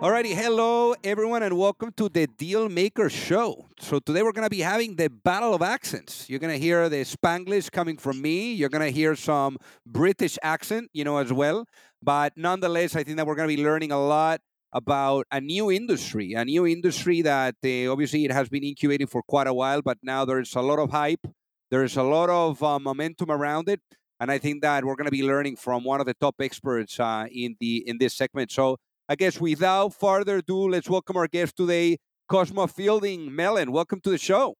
Alrighty, 0.00 0.34
hello 0.34 0.94
everyone, 1.04 1.42
and 1.42 1.58
welcome 1.58 1.92
to 1.98 2.08
the 2.08 2.26
Deal 2.26 2.70
Maker 2.70 3.10
Show. 3.10 3.66
So 3.80 3.98
today 3.98 4.22
we're 4.22 4.32
going 4.32 4.46
to 4.46 4.50
be 4.50 4.60
having 4.60 4.96
the 4.96 5.10
battle 5.10 5.52
of 5.52 5.60
accents. 5.60 6.24
You're 6.26 6.38
going 6.38 6.54
to 6.54 6.58
hear 6.58 6.88
the 6.88 7.04
Spanglish 7.04 7.70
coming 7.70 7.98
from 7.98 8.22
me. 8.22 8.54
You're 8.54 8.70
going 8.70 8.82
to 8.82 8.90
hear 8.90 9.14
some 9.14 9.58
British 9.84 10.38
accent, 10.42 10.88
you 10.94 11.04
know, 11.04 11.18
as 11.18 11.34
well. 11.34 11.66
But 12.02 12.32
nonetheless, 12.34 12.96
I 12.96 13.04
think 13.04 13.18
that 13.18 13.26
we're 13.26 13.34
going 13.34 13.50
to 13.50 13.54
be 13.54 13.62
learning 13.62 13.92
a 13.92 14.02
lot 14.02 14.40
about 14.72 15.26
a 15.30 15.38
new 15.38 15.70
industry, 15.70 16.32
a 16.32 16.46
new 16.46 16.66
industry 16.66 17.20
that 17.20 17.56
uh, 17.62 17.92
obviously 17.92 18.24
it 18.24 18.32
has 18.32 18.48
been 18.48 18.64
incubating 18.64 19.06
for 19.06 19.22
quite 19.22 19.48
a 19.48 19.52
while, 19.52 19.82
but 19.82 19.98
now 20.02 20.24
there's 20.24 20.56
a 20.56 20.62
lot 20.62 20.78
of 20.78 20.92
hype, 20.92 21.26
there's 21.70 21.98
a 21.98 22.02
lot 22.02 22.30
of 22.30 22.62
uh, 22.62 22.78
momentum 22.78 23.30
around 23.30 23.68
it, 23.68 23.82
and 24.18 24.30
I 24.30 24.38
think 24.38 24.62
that 24.62 24.82
we're 24.82 24.96
going 24.96 25.08
to 25.08 25.10
be 25.10 25.24
learning 25.24 25.56
from 25.56 25.84
one 25.84 26.00
of 26.00 26.06
the 26.06 26.14
top 26.14 26.36
experts 26.40 26.98
uh, 26.98 27.26
in 27.30 27.56
the 27.60 27.86
in 27.86 27.98
this 27.98 28.14
segment. 28.14 28.50
So 28.50 28.78
I 29.10 29.16
guess 29.16 29.40
without 29.40 29.92
further 29.92 30.36
ado, 30.36 30.68
let's 30.68 30.88
welcome 30.88 31.16
our 31.16 31.26
guest 31.26 31.56
today, 31.56 31.98
Cosmo 32.28 32.68
Feilding. 32.68 33.28
Mellen, 33.28 33.72
welcome 33.72 34.00
to 34.02 34.10
the 34.10 34.18
show. 34.18 34.54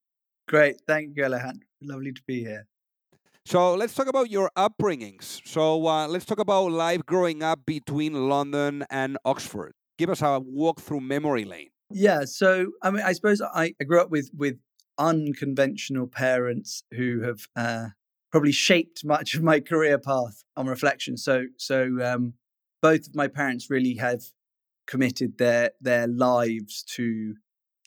Great. 0.45 0.75
Thank 0.85 1.15
you, 1.15 1.23
Alejandro. 1.23 1.65
Lovely 1.81 2.11
to 2.11 2.21
be 2.27 2.41
here. 2.41 2.67
So 3.45 3.75
let's 3.75 3.95
talk 3.95 4.07
about 4.07 4.29
your 4.29 4.51
upbringings. 4.57 5.39
So 5.47 5.87
uh, 5.87 6.05
let's 6.09 6.25
talk 6.25 6.39
about 6.39 6.69
life 6.69 7.05
growing 7.05 7.41
up 7.41 7.61
between 7.65 8.27
London 8.27 8.83
and 8.89 9.17
Oxford. 9.23 9.71
Give 9.97 10.09
us 10.09 10.21
a 10.21 10.41
walk 10.41 10.81
through 10.81 10.99
memory 10.99 11.45
lane. 11.45 11.69
Yeah. 11.89 12.25
So 12.25 12.73
I 12.83 12.91
mean, 12.91 13.03
I 13.03 13.13
suppose 13.13 13.41
I, 13.41 13.73
I 13.79 13.83
grew 13.85 14.01
up 14.01 14.09
with 14.09 14.31
with 14.35 14.57
unconventional 14.97 16.07
parents 16.07 16.83
who 16.91 17.21
have 17.21 17.39
uh, 17.55 17.85
probably 18.33 18.51
shaped 18.51 19.05
much 19.05 19.33
of 19.33 19.43
my 19.43 19.61
career 19.61 19.97
path 19.97 20.43
on 20.57 20.67
reflection. 20.67 21.15
So 21.15 21.45
so 21.55 21.87
um, 22.03 22.33
both 22.81 23.07
of 23.07 23.15
my 23.15 23.29
parents 23.29 23.69
really 23.69 23.93
have 23.93 24.23
committed 24.91 25.37
their 25.37 25.71
their 25.79 26.05
lives 26.05 26.83
to 26.83 27.33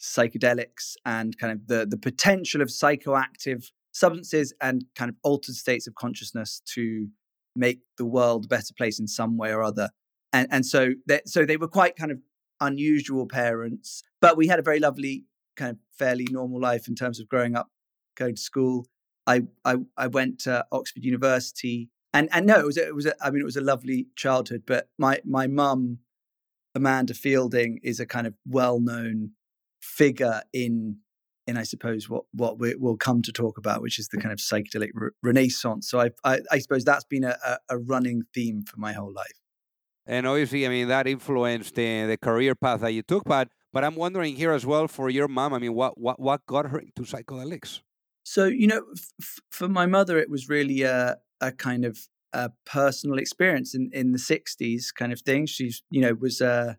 psychedelics 0.00 0.94
and 1.04 1.36
kind 1.38 1.52
of 1.52 1.66
the 1.66 1.86
the 1.86 1.98
potential 1.98 2.62
of 2.62 2.68
psychoactive 2.68 3.70
substances 3.92 4.52
and 4.60 4.86
kind 4.96 5.10
of 5.10 5.16
altered 5.22 5.54
states 5.54 5.86
of 5.86 5.94
consciousness 5.94 6.62
to 6.74 7.08
make 7.54 7.80
the 7.98 8.06
world 8.06 8.46
a 8.46 8.48
better 8.48 8.74
place 8.76 8.98
in 8.98 9.06
some 9.06 9.36
way 9.36 9.52
or 9.52 9.62
other. 9.62 9.90
And 10.32 10.48
and 10.50 10.64
so 10.66 10.94
they, 11.06 11.20
so 11.26 11.44
they 11.44 11.58
were 11.58 11.68
quite 11.68 11.94
kind 11.94 12.10
of 12.10 12.18
unusual 12.60 13.26
parents, 13.26 14.02
but 14.20 14.36
we 14.38 14.48
had 14.48 14.58
a 14.58 14.62
very 14.62 14.80
lovely 14.80 15.24
kind 15.56 15.72
of 15.72 15.78
fairly 15.98 16.26
normal 16.30 16.60
life 16.60 16.88
in 16.88 16.94
terms 16.94 17.20
of 17.20 17.28
growing 17.28 17.54
up, 17.54 17.68
going 18.16 18.36
to 18.36 18.40
school. 18.40 18.86
I 19.26 19.42
I, 19.64 19.76
I 19.96 20.06
went 20.06 20.40
to 20.40 20.64
Oxford 20.72 21.04
University, 21.04 21.90
and 22.14 22.30
and 22.32 22.46
no, 22.46 22.58
it 22.58 22.66
was 22.66 22.78
a, 22.78 22.86
it 22.86 22.94
was 22.94 23.06
a, 23.06 23.14
I 23.22 23.30
mean 23.30 23.42
it 23.42 23.50
was 23.52 23.56
a 23.56 23.60
lovely 23.72 24.08
childhood. 24.16 24.62
But 24.66 24.88
my 24.98 25.20
my 25.24 25.46
mum 25.46 25.98
Amanda 26.74 27.14
Feilding 27.14 27.78
is 27.82 28.00
a 28.00 28.06
kind 28.06 28.26
of 28.26 28.34
well-known 28.46 29.30
figure 29.80 30.42
in 30.52 30.98
in 31.46 31.58
I 31.58 31.62
suppose 31.62 32.08
what 32.08 32.24
what 32.32 32.58
we, 32.58 32.74
will 32.74 32.96
come 32.96 33.22
to 33.22 33.32
talk 33.32 33.58
about, 33.58 33.82
which 33.82 33.98
is 33.98 34.08
the 34.08 34.18
kind 34.18 34.32
of 34.32 34.38
psychedelic 34.38 34.90
re- 34.94 35.10
renaissance. 35.22 35.88
So 35.88 36.00
I, 36.00 36.10
I, 36.24 36.40
I 36.50 36.58
suppose 36.58 36.84
that's 36.84 37.04
been 37.04 37.24
a, 37.24 37.36
a, 37.68 37.78
running 37.78 38.22
theme 38.32 38.62
for 38.62 38.78
my 38.78 38.94
whole 38.94 39.12
life. 39.12 39.38
And 40.06 40.26
obviously, 40.26 40.66
I 40.66 40.70
mean 40.70 40.88
that 40.88 41.06
influenced 41.06 41.74
the, 41.74 42.06
the 42.06 42.16
career 42.16 42.54
path 42.54 42.80
that 42.80 42.92
you 42.92 43.02
took. 43.02 43.24
But 43.24 43.48
but 43.72 43.84
I'm 43.84 43.94
wondering 43.94 44.36
here 44.36 44.52
as 44.52 44.64
well 44.64 44.88
for 44.88 45.10
your 45.10 45.28
mom. 45.28 45.52
I 45.52 45.58
mean, 45.58 45.74
what 45.74 45.98
what 45.98 46.18
what 46.18 46.46
got 46.46 46.66
her 46.70 46.78
into 46.78 47.02
psychedelics? 47.02 47.80
So 48.24 48.46
you 48.46 48.66
know, 48.66 48.84
f- 49.20 49.40
for 49.50 49.68
my 49.68 49.86
mother, 49.86 50.18
it 50.18 50.30
was 50.30 50.48
really 50.48 50.82
a 50.82 51.16
a 51.40 51.52
kind 51.52 51.84
of 51.84 51.98
a 52.34 52.50
personal 52.66 53.18
experience 53.18 53.74
in, 53.74 53.90
in 53.92 54.12
the 54.12 54.18
60s 54.18 54.92
kind 54.92 55.12
of 55.12 55.20
thing. 55.20 55.46
She's 55.46 55.82
you 55.90 56.00
know 56.02 56.14
was 56.14 56.42
uh 56.42 56.74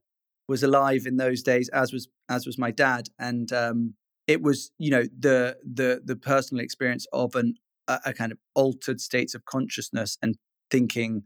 was 0.48 0.62
alive 0.62 1.08
in 1.08 1.18
those 1.18 1.42
days 1.42 1.70
as 1.70 1.92
was 1.92 2.08
as 2.30 2.46
was 2.46 2.58
my 2.58 2.72
dad. 2.72 3.08
And 3.18 3.52
um 3.52 3.96
it 4.28 4.42
was 4.42 4.72
you 4.78 4.92
know 4.92 5.04
the 5.18 5.58
the 5.64 6.02
the 6.04 6.16
personal 6.16 6.64
experience 6.64 7.08
of 7.14 7.36
an 7.36 7.56
a, 7.88 8.00
a 8.08 8.14
kind 8.14 8.32
of 8.32 8.38
altered 8.54 9.00
states 9.02 9.34
of 9.34 9.46
consciousness 9.46 10.18
and 10.22 10.36
thinking 10.70 11.24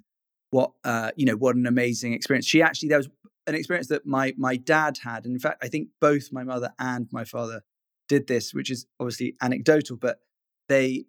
what 0.52 0.72
uh 0.84 1.12
you 1.18 1.26
know 1.26 1.36
what 1.36 1.56
an 1.56 1.66
amazing 1.66 2.14
experience. 2.14 2.46
She 2.46 2.62
actually 2.62 2.90
there 2.90 3.00
was 3.00 3.10
an 3.48 3.56
experience 3.56 3.88
that 3.88 4.06
my 4.06 4.34
my 4.38 4.56
dad 4.56 5.00
had. 5.02 5.26
And 5.26 5.34
in 5.34 5.40
fact 5.40 5.64
i 5.64 5.68
think 5.68 5.90
both 6.00 6.32
my 6.32 6.44
mother 6.44 6.72
and 6.78 7.08
my 7.12 7.24
father 7.24 7.62
did 8.08 8.28
this 8.28 8.54
which 8.54 8.70
is 8.72 8.86
obviously 9.00 9.36
anecdotal 9.42 9.96
but 9.96 10.20
they 10.68 11.06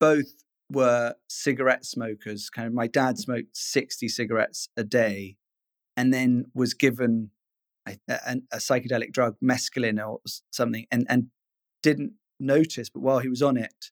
both 0.00 0.44
were 0.74 1.14
cigarette 1.28 1.84
smokers. 1.84 2.50
Kind 2.50 2.68
of, 2.68 2.74
my 2.74 2.86
dad 2.86 3.16
mm. 3.16 3.18
smoked 3.18 3.56
sixty 3.56 4.08
cigarettes 4.08 4.68
a 4.76 4.84
day, 4.84 5.36
and 5.96 6.12
then 6.12 6.46
was 6.54 6.74
given 6.74 7.30
a, 7.86 7.96
a, 8.08 8.36
a 8.52 8.56
psychedelic 8.56 9.12
drug, 9.12 9.36
mescaline 9.42 10.04
or 10.04 10.20
something, 10.50 10.86
and 10.90 11.06
and 11.08 11.26
didn't 11.82 12.14
notice, 12.40 12.88
but 12.90 13.02
while 13.02 13.18
he 13.18 13.28
was 13.28 13.42
on 13.42 13.56
it, 13.56 13.90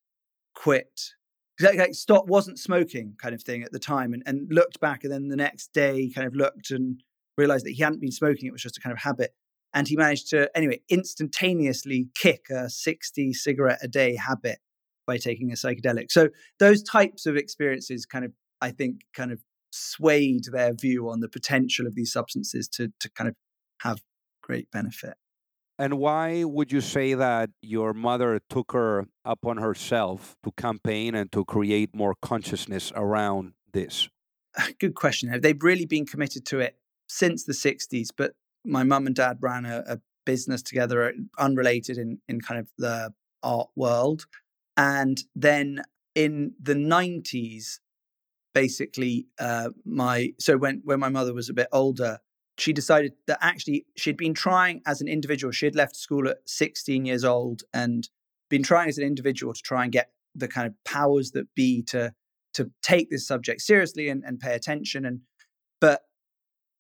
quit. 0.55 1.13
Like, 1.61 1.95
stopped, 1.95 2.29
wasn't 2.29 2.59
smoking, 2.59 3.15
kind 3.23 3.35
of 3.35 3.43
thing 3.43 3.63
at 3.63 3.71
the 3.71 3.79
time, 3.79 4.15
and, 4.15 4.23
and 4.27 4.49
looked 4.51 4.81
back, 4.81 5.05
and 5.05 5.13
then 5.13 5.29
the 5.29 5.37
next 5.37 5.73
day, 5.73 6.11
kind 6.13 6.27
of 6.27 6.35
looked 6.35 6.71
and 6.71 7.03
realized 7.37 7.67
that 7.67 7.73
he 7.73 7.83
hadn't 7.83 8.01
been 8.01 8.11
smoking; 8.11 8.47
it 8.47 8.53
was 8.53 8.63
just 8.63 8.79
a 8.79 8.81
kind 8.81 8.93
of 8.93 9.01
habit. 9.01 9.35
And 9.75 9.89
he 9.89 9.97
managed 9.97 10.29
to, 10.31 10.55
anyway, 10.55 10.83
instantaneously 10.91 12.09
kick 12.15 12.47
a 12.51 12.69
60 12.69 13.33
cigarette 13.33 13.79
a 13.83 13.89
day 13.89 14.17
habit 14.17 14.59
by 15.07 15.19
taking 15.19 15.51
a 15.51 15.55
psychedelic. 15.55 16.11
So 16.11 16.29
those 16.59 16.83
types 16.83 17.27
of 17.27 17.37
experiences 17.37 18.07
kind 18.07 18.25
of, 18.25 18.33
I 18.61 18.71
think, 18.71 19.03
kind 19.15 19.33
of 19.33 19.41
swayed 19.71 20.45
their 20.53 20.73
view 20.75 21.09
on 21.09 21.21
the 21.21 21.29
potential 21.29 21.87
of 21.87 21.95
these 21.95 22.13
substances 22.13 22.69
to 22.69 22.93
to 23.01 23.11
kind 23.11 23.29
of 23.29 23.35
have 23.81 24.03
great 24.43 24.71
benefit. 24.71 25.15
And 25.79 25.99
why 25.99 26.45
would 26.45 26.71
you 26.71 26.81
say 26.81 27.15
that 27.15 27.51
your 27.61 27.93
mother 27.95 28.41
took 28.49 28.73
her 28.73 29.07
upon 29.25 29.57
herself 29.57 30.37
to 30.45 30.53
campaign 30.53 31.15
and 31.15 31.33
to 31.33 31.45
create 31.45 31.95
more 31.95 32.15
consciousness 32.21 32.93
around 32.95 33.55
this? 33.73 34.09
Good 34.79 34.95
question. 34.95 35.31
Have 35.31 35.43
They've 35.43 35.63
really 35.63 35.87
been 35.87 36.07
committed 36.07 36.45
to 36.47 36.61
it 36.61 36.77
since 37.09 37.45
the 37.45 37.53
60s, 37.53 38.09
but 38.17 38.35
my 38.65 38.85
mum 38.85 39.07
and 39.07 39.17
dad 39.17 39.39
ran 39.41 39.65
a, 39.65 39.83
a 39.87 39.99
business 40.25 40.63
together, 40.63 41.09
uh, 41.09 41.13
unrelated 41.39 41.99
in, 41.99 42.21
in 42.29 42.41
kind 42.41 42.61
of 42.61 42.69
the 42.79 43.13
art 43.43 43.69
world. 43.75 44.27
And 44.77 45.23
then 45.35 45.83
in 46.15 46.55
the 46.61 46.75
90s, 46.75 47.79
basically, 48.55 49.27
uh, 49.39 49.71
my 49.85 50.33
so 50.39 50.57
when 50.57 50.83
when 50.85 51.01
my 51.01 51.09
mother 51.09 51.35
was 51.35 51.49
a 51.49 51.55
bit 51.55 51.69
older, 51.73 52.21
she 52.59 52.73
decided 52.73 53.15
that 53.27 53.39
actually 53.41 53.87
she'd 53.97 54.17
been 54.17 54.35
trying 54.35 54.83
as 54.87 55.01
an 55.01 55.09
individual. 55.09 55.53
She 55.53 55.67
had 55.67 55.75
left 55.75 55.97
school 55.97 56.29
at 56.29 56.39
16 56.47 57.05
years 57.05 57.25
old 57.25 57.63
and 57.73 58.09
been 58.51 58.63
trying 58.63 58.89
as 58.89 58.99
an 58.99 59.05
individual 59.05 59.55
to 59.55 59.63
try 59.63 59.85
and 59.85 59.93
get 59.93 60.11
the 60.35 60.49
kind 60.49 60.67
of 60.67 60.75
powers 60.85 61.33
that 61.33 61.55
be 61.55 61.83
to 61.83 62.13
to 62.55 62.71
take 62.83 63.11
this 63.11 63.27
subject 63.27 63.63
seriously 63.63 64.09
and, 64.09 64.23
and 64.25 64.39
pay 64.39 64.55
attention. 64.55 65.07
And 65.07 65.21
but 65.81 66.03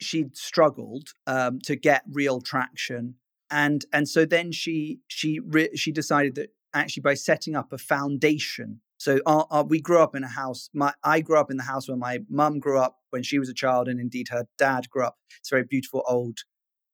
she'd 0.01 0.37
struggled 0.37 1.09
um, 1.27 1.59
to 1.61 1.77
get 1.77 2.03
real 2.11 2.41
traction, 2.41 3.15
and 3.51 3.85
and 3.93 4.09
so 4.09 4.25
then 4.25 4.53
she 4.53 5.01
she 5.09 5.41
re- 5.41 5.75
she 5.77 5.93
decided 5.93 6.35
that 6.35 6.51
actually 6.75 7.03
by 7.03 7.15
setting 7.15 7.55
up 7.55 7.73
a 7.73 7.79
foundation. 7.79 8.81
So 8.99 9.19
our, 9.27 9.47
our, 9.51 9.65
we 9.65 9.81
grew 9.81 10.01
up 10.01 10.15
in 10.15 10.25
a 10.25 10.29
house. 10.29 10.69
My 10.73 10.93
I 11.03 11.21
grew 11.21 11.39
up 11.39 11.51
in 11.51 11.57
the 11.57 11.65
house 11.65 11.89
where 11.89 11.97
my 11.97 12.21
mum 12.29 12.61
grew 12.61 12.79
up 12.79 12.99
when 13.11 13.23
she 13.23 13.39
was 13.39 13.49
a 13.49 13.55
child, 13.55 13.89
and 13.89 14.01
indeed 14.01 14.29
her 14.31 14.47
dad 14.59 14.89
grew 14.91 15.05
up. 15.05 15.17
It's 15.41 15.51
a 15.51 15.57
very 15.57 15.65
beautiful 15.69 16.03
old 16.07 16.39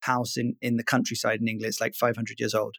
house 0.00 0.36
in 0.36 0.56
in 0.62 0.76
the 0.76 0.84
countryside 0.84 1.40
in 1.40 1.48
England. 1.48 1.68
It's 1.68 1.80
like 1.80 1.94
500 1.94 2.40
years 2.40 2.54
old, 2.54 2.76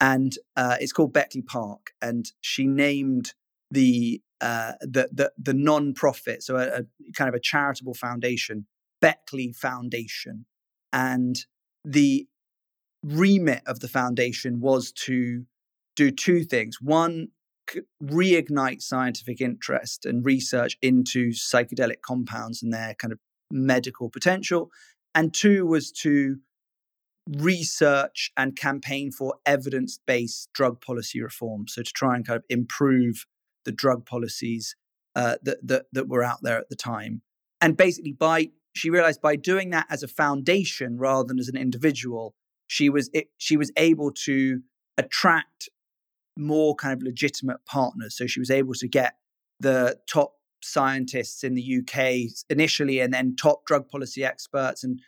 and 0.00 0.32
uh, 0.56 0.76
it's 0.80 0.92
called 0.92 1.12
Beckley 1.12 1.42
Park. 1.42 1.92
And 2.02 2.26
she 2.40 2.66
named 2.66 3.32
the 3.70 4.20
uh, 4.40 4.72
the 4.80 5.08
the 5.12 5.32
the 5.38 5.54
non-profit, 5.54 6.42
so 6.42 6.56
a, 6.56 6.80
a 6.80 6.82
kind 7.14 7.28
of 7.28 7.34
a 7.34 7.40
charitable 7.40 7.94
foundation, 7.94 8.66
Beckley 9.00 9.52
Foundation, 9.52 10.44
and 10.92 11.46
the 11.84 12.26
remit 13.02 13.62
of 13.66 13.80
the 13.80 13.88
foundation 13.88 14.60
was 14.60 14.92
to 14.92 15.44
do 15.96 16.10
two 16.10 16.44
things. 16.44 16.80
One, 16.80 17.28
reignite 18.02 18.82
scientific 18.82 19.40
interest 19.40 20.06
and 20.06 20.24
research 20.24 20.76
into 20.82 21.30
psychedelic 21.30 22.00
compounds 22.02 22.62
and 22.62 22.72
their 22.72 22.94
kind 22.94 23.12
of 23.12 23.18
medical 23.50 24.08
potential. 24.08 24.70
And 25.14 25.34
two 25.34 25.66
was 25.66 25.90
to 26.02 26.36
research 27.28 28.30
and 28.36 28.54
campaign 28.54 29.10
for 29.10 29.34
evidence 29.44 29.98
based 30.06 30.48
drug 30.52 30.80
policy 30.80 31.20
reform. 31.20 31.66
So 31.68 31.82
to 31.82 31.92
try 31.92 32.14
and 32.14 32.26
kind 32.26 32.36
of 32.36 32.44
improve 32.48 33.26
the 33.64 33.72
drug 33.72 34.06
policies 34.06 34.76
uh, 35.16 35.36
that, 35.42 35.66
that, 35.66 35.86
that 35.92 36.08
were 36.08 36.22
out 36.22 36.38
there 36.42 36.58
at 36.58 36.68
the 36.68 36.76
time. 36.76 37.22
And 37.60 37.76
basically, 37.76 38.12
by 38.12 38.50
she 38.74 38.90
realized 38.90 39.22
by 39.22 39.36
doing 39.36 39.70
that 39.70 39.86
as 39.88 40.02
a 40.02 40.08
foundation 40.08 40.98
rather 40.98 41.26
than 41.26 41.38
as 41.38 41.48
an 41.48 41.56
individual, 41.56 42.34
she 42.66 42.90
was 42.90 43.08
it, 43.14 43.28
she 43.38 43.56
was 43.56 43.72
able 43.76 44.12
to 44.12 44.60
attract 44.98 45.70
more 46.36 46.74
kind 46.74 46.92
of 46.92 47.02
legitimate 47.02 47.64
partners. 47.64 48.16
So 48.16 48.26
she 48.26 48.40
was 48.40 48.50
able 48.50 48.74
to 48.74 48.88
get 48.88 49.14
the 49.60 49.98
top 50.08 50.34
scientists 50.62 51.44
in 51.44 51.54
the 51.54 51.78
UK 51.80 52.32
initially, 52.50 53.00
and 53.00 53.12
then 53.12 53.36
top 53.36 53.66
drug 53.66 53.88
policy 53.88 54.24
experts 54.24 54.84
and 54.84 55.00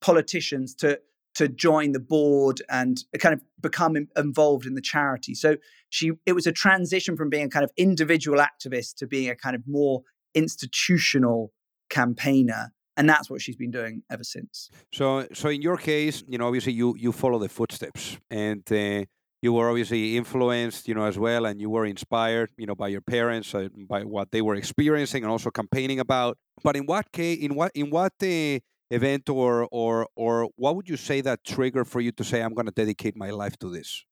politicians 0.00 0.74
to 0.76 1.00
to 1.34 1.48
join 1.48 1.92
the 1.92 2.00
board 2.00 2.60
and 2.68 3.04
kind 3.20 3.32
of 3.32 3.40
become 3.60 3.94
involved 4.16 4.66
in 4.66 4.74
the 4.74 4.80
charity. 4.80 5.34
So 5.34 5.56
she 5.88 6.12
it 6.26 6.32
was 6.32 6.46
a 6.46 6.52
transition 6.52 7.16
from 7.16 7.30
being 7.30 7.44
a 7.44 7.48
kind 7.48 7.64
of 7.64 7.70
individual 7.76 8.38
activist 8.38 8.96
to 8.96 9.06
being 9.06 9.30
a 9.30 9.36
kind 9.36 9.54
of 9.54 9.62
more 9.66 10.02
institutional 10.34 11.52
campaigner 11.90 12.72
and 12.98 13.08
that's 13.08 13.30
what 13.30 13.40
she's 13.40 13.56
been 13.56 13.70
doing 13.70 14.02
ever 14.10 14.24
since. 14.24 14.70
So, 14.92 15.26
so 15.32 15.48
in 15.48 15.62
your 15.62 15.76
case, 15.76 16.24
you 16.28 16.36
know, 16.36 16.48
obviously 16.48 16.72
you 16.72 16.96
you 16.98 17.12
follow 17.12 17.38
the 17.38 17.48
footsteps, 17.48 18.18
and 18.28 18.64
uh, 18.72 19.04
you 19.42 19.52
were 19.52 19.68
obviously 19.68 20.16
influenced, 20.16 20.88
you 20.88 20.94
know, 20.94 21.04
as 21.04 21.18
well, 21.18 21.46
and 21.46 21.60
you 21.60 21.70
were 21.70 21.86
inspired, 21.86 22.50
you 22.56 22.66
know, 22.66 22.74
by 22.74 22.88
your 22.88 23.00
parents, 23.00 23.54
uh, 23.54 23.68
by 23.88 24.02
what 24.02 24.30
they 24.30 24.42
were 24.42 24.54
experiencing, 24.54 25.22
and 25.22 25.30
also 25.30 25.50
campaigning 25.50 26.00
about. 26.00 26.36
But 26.62 26.76
in 26.76 26.86
what 26.86 27.12
case, 27.12 27.38
in 27.38 27.54
what 27.54 27.72
in 27.74 27.90
what 27.90 28.12
uh, 28.22 28.58
event 28.90 29.28
or 29.28 29.68
or 29.70 30.08
or 30.16 30.48
what 30.56 30.74
would 30.76 30.88
you 30.88 30.96
say 30.96 31.20
that 31.20 31.44
trigger 31.44 31.84
for 31.84 32.00
you 32.00 32.12
to 32.12 32.24
say, 32.24 32.42
I'm 32.42 32.54
going 32.54 32.66
to 32.66 32.72
dedicate 32.72 33.16
my 33.16 33.30
life 33.30 33.56
to 33.58 33.70
this? 33.70 34.04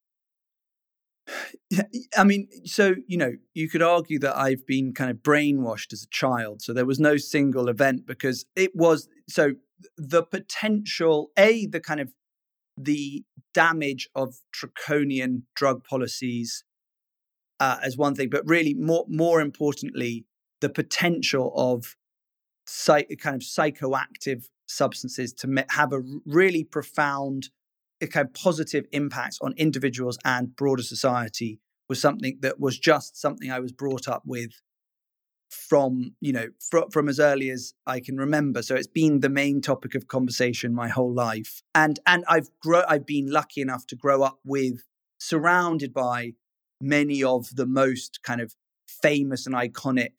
I 2.17 2.23
mean, 2.23 2.47
so, 2.63 2.95
you 3.05 3.17
know, 3.17 3.33
you 3.53 3.69
could 3.69 3.81
argue 3.81 4.19
that 4.19 4.37
I've 4.37 4.65
been 4.65 4.93
kind 4.93 5.11
of 5.11 5.17
brainwashed 5.17 5.91
as 5.93 6.03
a 6.03 6.09
child. 6.09 6.61
So 6.61 6.73
there 6.73 6.85
was 6.85 6.99
no 6.99 7.17
single 7.17 7.67
event 7.67 8.05
because 8.05 8.45
it 8.55 8.75
was 8.75 9.09
so 9.27 9.55
the 9.97 10.23
potential, 10.23 11.31
A, 11.37 11.65
the 11.67 11.79
kind 11.79 11.99
of 11.99 12.13
the 12.77 13.23
damage 13.53 14.07
of 14.15 14.35
draconian 14.51 15.43
drug 15.55 15.83
policies 15.83 16.63
uh, 17.59 17.77
as 17.83 17.97
one 17.97 18.13
thing, 18.13 18.29
but 18.29 18.43
really 18.45 18.73
more 18.73 19.05
more 19.07 19.41
importantly, 19.41 20.25
the 20.61 20.69
potential 20.69 21.51
of 21.55 21.95
psych, 22.67 23.09
kind 23.21 23.35
of 23.35 23.41
psychoactive 23.41 24.45
substances 24.67 25.33
to 25.33 25.65
have 25.69 25.93
a 25.93 26.01
really 26.25 26.63
profound 26.63 27.49
kind 28.11 28.27
of 28.27 28.33
positive 28.33 28.85
impact 28.91 29.37
on 29.41 29.53
individuals 29.57 30.19
and 30.23 30.55
broader 30.55 30.83
society 30.83 31.59
was 31.89 31.99
something 31.99 32.37
that 32.41 32.59
was 32.59 32.77
just 32.77 33.19
something 33.19 33.49
I 33.49 33.59
was 33.59 33.71
brought 33.71 34.07
up 34.07 34.23
with 34.25 34.61
from 35.49 36.15
you 36.19 36.33
know 36.33 36.47
fr- 36.59 36.89
from 36.91 37.09
as 37.09 37.19
early 37.19 37.49
as 37.49 37.73
I 37.85 37.99
can 37.99 38.17
remember. 38.17 38.61
So 38.61 38.75
it's 38.75 38.87
been 38.87 39.21
the 39.21 39.29
main 39.29 39.61
topic 39.61 39.95
of 39.95 40.07
conversation 40.07 40.73
my 40.73 40.87
whole 40.87 41.13
life, 41.13 41.61
and 41.73 41.99
and 42.05 42.23
I've 42.27 42.49
grow 42.61 42.83
I've 42.87 43.05
been 43.05 43.31
lucky 43.31 43.61
enough 43.61 43.87
to 43.87 43.95
grow 43.95 44.23
up 44.23 44.39
with 44.45 44.83
surrounded 45.19 45.93
by 45.93 46.33
many 46.81 47.23
of 47.23 47.55
the 47.55 47.65
most 47.65 48.21
kind 48.23 48.41
of 48.41 48.55
famous 48.87 49.45
and 49.45 49.55
iconic 49.55 50.13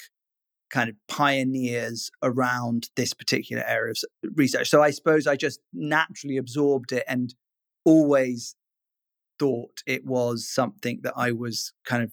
kind 0.70 0.90
of 0.90 0.96
pioneers 1.08 2.10
around 2.22 2.90
this 2.96 3.14
particular 3.14 3.64
area 3.66 3.92
of 3.92 3.98
research. 4.34 4.68
So 4.68 4.82
I 4.82 4.90
suppose 4.90 5.26
I 5.26 5.36
just 5.36 5.60
naturally 5.72 6.36
absorbed 6.36 6.92
it 6.92 7.04
and 7.08 7.34
always 7.84 8.54
thought 9.38 9.82
it 9.86 10.04
was 10.04 10.48
something 10.48 11.00
that 11.02 11.14
I 11.16 11.32
was 11.32 11.72
kind 11.86 12.02
of 12.02 12.12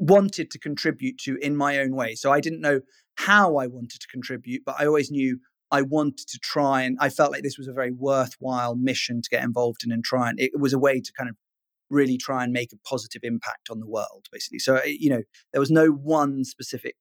wanted 0.00 0.50
to 0.50 0.58
contribute 0.58 1.18
to 1.18 1.36
in 1.36 1.56
my 1.56 1.78
own 1.78 1.94
way. 1.94 2.14
So 2.14 2.32
I 2.32 2.40
didn't 2.40 2.60
know 2.60 2.80
how 3.16 3.56
I 3.56 3.66
wanted 3.66 4.00
to 4.00 4.06
contribute, 4.08 4.62
but 4.64 4.76
I 4.78 4.86
always 4.86 5.10
knew 5.10 5.38
I 5.70 5.82
wanted 5.82 6.28
to 6.28 6.38
try 6.38 6.82
and 6.82 6.98
I 7.00 7.08
felt 7.08 7.32
like 7.32 7.42
this 7.42 7.58
was 7.58 7.68
a 7.68 7.72
very 7.72 7.92
worthwhile 7.92 8.76
mission 8.76 9.22
to 9.22 9.30
get 9.30 9.42
involved 9.42 9.84
in 9.84 9.92
and 9.92 10.04
try 10.04 10.28
and 10.28 10.38
it 10.38 10.52
was 10.58 10.72
a 10.72 10.78
way 10.78 11.00
to 11.00 11.12
kind 11.16 11.30
of 11.30 11.36
really 11.88 12.16
try 12.16 12.44
and 12.44 12.52
make 12.52 12.72
a 12.72 12.88
positive 12.88 13.20
impact 13.22 13.68
on 13.70 13.80
the 13.80 13.86
world 13.86 14.26
basically. 14.32 14.58
So 14.58 14.76
eh, 14.76 14.96
you 14.98 15.10
know, 15.10 15.22
there 15.52 15.60
was 15.60 15.70
no 15.70 15.88
one 15.88 16.44
specific 16.44 16.96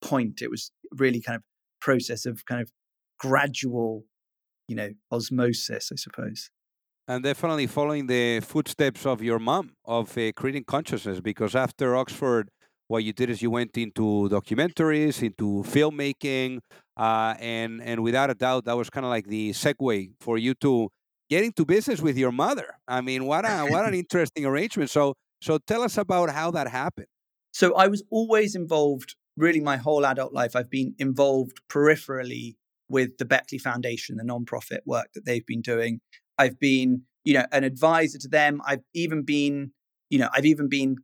point. 0.00 0.42
It 0.42 0.50
was 0.50 0.72
really 0.92 1.20
kind 1.20 1.36
of 1.36 1.42
process 1.80 2.26
of 2.26 2.44
kind 2.46 2.60
of 2.60 2.70
gradual, 3.18 4.04
you 4.68 4.76
know, 4.76 4.90
osmosis, 5.10 5.90
I 5.92 5.96
suppose 5.96 6.50
and 7.12 7.22
definitely 7.22 7.66
following 7.66 8.06
the 8.06 8.40
footsteps 8.40 9.04
of 9.04 9.22
your 9.22 9.38
mom 9.38 9.74
of 9.84 10.16
uh, 10.16 10.32
creating 10.34 10.64
consciousness 10.64 11.20
because 11.20 11.54
after 11.54 11.94
oxford 11.94 12.48
what 12.88 13.04
you 13.04 13.12
did 13.12 13.28
is 13.28 13.42
you 13.42 13.50
went 13.50 13.76
into 13.76 14.28
documentaries 14.30 15.22
into 15.22 15.62
filmmaking 15.74 16.58
uh, 16.96 17.34
and 17.38 17.82
and 17.82 18.02
without 18.02 18.30
a 18.30 18.34
doubt 18.34 18.64
that 18.64 18.76
was 18.76 18.88
kind 18.88 19.04
of 19.04 19.10
like 19.10 19.26
the 19.26 19.50
segue 19.50 20.10
for 20.20 20.38
you 20.38 20.54
to 20.54 20.88
get 21.28 21.44
into 21.44 21.64
business 21.66 22.00
with 22.00 22.16
your 22.16 22.32
mother. 22.32 22.68
I 22.88 23.02
mean 23.02 23.26
what 23.26 23.44
a 23.44 23.66
what 23.72 23.84
an 23.84 23.94
interesting 24.02 24.46
arrangement. 24.46 24.88
So 24.88 25.14
so 25.42 25.58
tell 25.58 25.82
us 25.82 25.98
about 25.98 26.30
how 26.30 26.50
that 26.52 26.68
happened. 26.68 27.08
So 27.52 27.74
i 27.74 27.88
was 27.88 28.02
always 28.10 28.54
involved 28.54 29.16
really 29.36 29.60
my 29.60 29.76
whole 29.76 30.04
adult 30.06 30.32
life 30.32 30.52
i've 30.56 30.70
been 30.70 30.94
involved 30.98 31.56
peripherally 31.74 32.56
with 32.88 33.10
the 33.18 33.24
beckley 33.24 33.58
foundation 33.58 34.16
the 34.16 34.24
nonprofit 34.24 34.80
work 34.86 35.08
that 35.14 35.24
they've 35.26 35.46
been 35.46 35.62
doing 35.62 36.00
I've 36.42 36.58
been, 36.58 37.02
you 37.24 37.34
know, 37.34 37.46
an 37.52 37.62
advisor 37.62 38.18
to 38.18 38.28
them. 38.28 38.60
I've 38.66 38.84
even 38.94 39.22
been, 39.22 39.70
you 40.10 40.18
know, 40.18 40.28
I've 40.34 40.44
even 40.44 40.68
been 40.68 40.96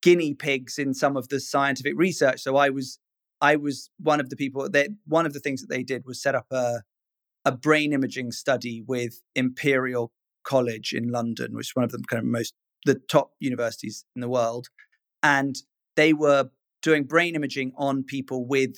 guinea 0.00 0.34
pigs 0.34 0.78
in 0.78 0.94
some 0.94 1.16
of 1.16 1.28
the 1.28 1.40
scientific 1.40 1.94
research. 1.96 2.40
So 2.40 2.56
I 2.56 2.68
was, 2.70 3.00
I 3.40 3.56
was 3.56 3.90
one 3.98 4.20
of 4.20 4.30
the 4.30 4.36
people 4.36 4.70
that 4.70 4.88
one 5.06 5.26
of 5.26 5.32
the 5.32 5.40
things 5.40 5.60
that 5.60 5.68
they 5.68 5.82
did 5.82 6.04
was 6.06 6.22
set 6.22 6.36
up 6.36 6.46
a, 6.52 6.82
a 7.44 7.52
brain 7.52 7.92
imaging 7.92 8.30
study 8.30 8.84
with 8.86 9.22
Imperial 9.34 10.12
College 10.44 10.92
in 10.92 11.10
London, 11.10 11.54
which 11.54 11.68
is 11.70 11.74
one 11.74 11.84
of 11.84 11.90
the 11.90 12.02
kind 12.08 12.20
of 12.20 12.26
most 12.26 12.54
the 12.84 13.00
top 13.10 13.32
universities 13.40 14.04
in 14.14 14.20
the 14.20 14.28
world, 14.28 14.68
and 15.22 15.56
they 15.96 16.12
were 16.12 16.50
doing 16.82 17.02
brain 17.02 17.34
imaging 17.34 17.72
on 17.76 18.04
people 18.04 18.46
with 18.46 18.76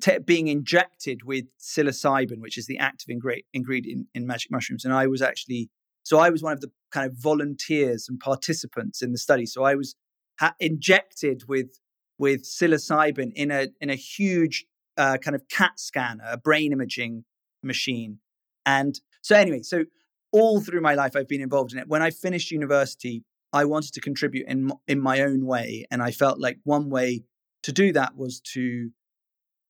te- 0.00 0.18
being 0.18 0.48
injected 0.48 1.24
with 1.24 1.46
psilocybin, 1.58 2.40
which 2.40 2.58
is 2.58 2.66
the 2.66 2.78
active 2.78 3.08
ingre- 3.08 3.44
ingredient 3.52 4.08
in 4.14 4.26
magic 4.26 4.50
mushrooms. 4.50 4.84
And 4.84 4.94
I 4.94 5.06
was 5.06 5.22
actually, 5.22 5.70
so 6.02 6.18
I 6.18 6.30
was 6.30 6.42
one 6.42 6.52
of 6.52 6.60
the 6.60 6.70
kind 6.90 7.06
of 7.06 7.16
volunteers 7.16 8.08
and 8.08 8.18
participants 8.18 9.02
in 9.02 9.12
the 9.12 9.18
study. 9.18 9.46
So 9.46 9.64
I 9.64 9.74
was 9.74 9.94
ha- 10.38 10.54
injected 10.60 11.44
with 11.48 11.78
with 12.16 12.44
psilocybin 12.44 13.32
in 13.34 13.50
a 13.50 13.68
in 13.80 13.90
a 13.90 13.96
huge 13.96 14.66
uh, 14.96 15.18
kind 15.18 15.34
of 15.34 15.48
CAT 15.48 15.78
scanner, 15.78 16.24
a 16.30 16.36
brain 16.36 16.72
imaging 16.72 17.24
machine. 17.62 18.18
And 18.64 19.00
so 19.22 19.36
anyway, 19.36 19.62
so 19.62 19.84
all 20.32 20.60
through 20.60 20.80
my 20.80 20.94
life 20.94 21.16
I've 21.16 21.28
been 21.28 21.40
involved 21.40 21.72
in 21.72 21.78
it. 21.78 21.88
When 21.88 22.02
I 22.02 22.10
finished 22.10 22.50
university, 22.50 23.24
I 23.52 23.64
wanted 23.64 23.92
to 23.94 24.00
contribute 24.00 24.46
in 24.48 24.70
in 24.86 25.00
my 25.00 25.20
own 25.20 25.46
way, 25.46 25.86
and 25.90 26.02
I 26.02 26.10
felt 26.10 26.38
like 26.40 26.58
one 26.64 26.90
way 26.90 27.24
to 27.62 27.72
do 27.72 27.92
that 27.92 28.16
was 28.16 28.40
to 28.52 28.90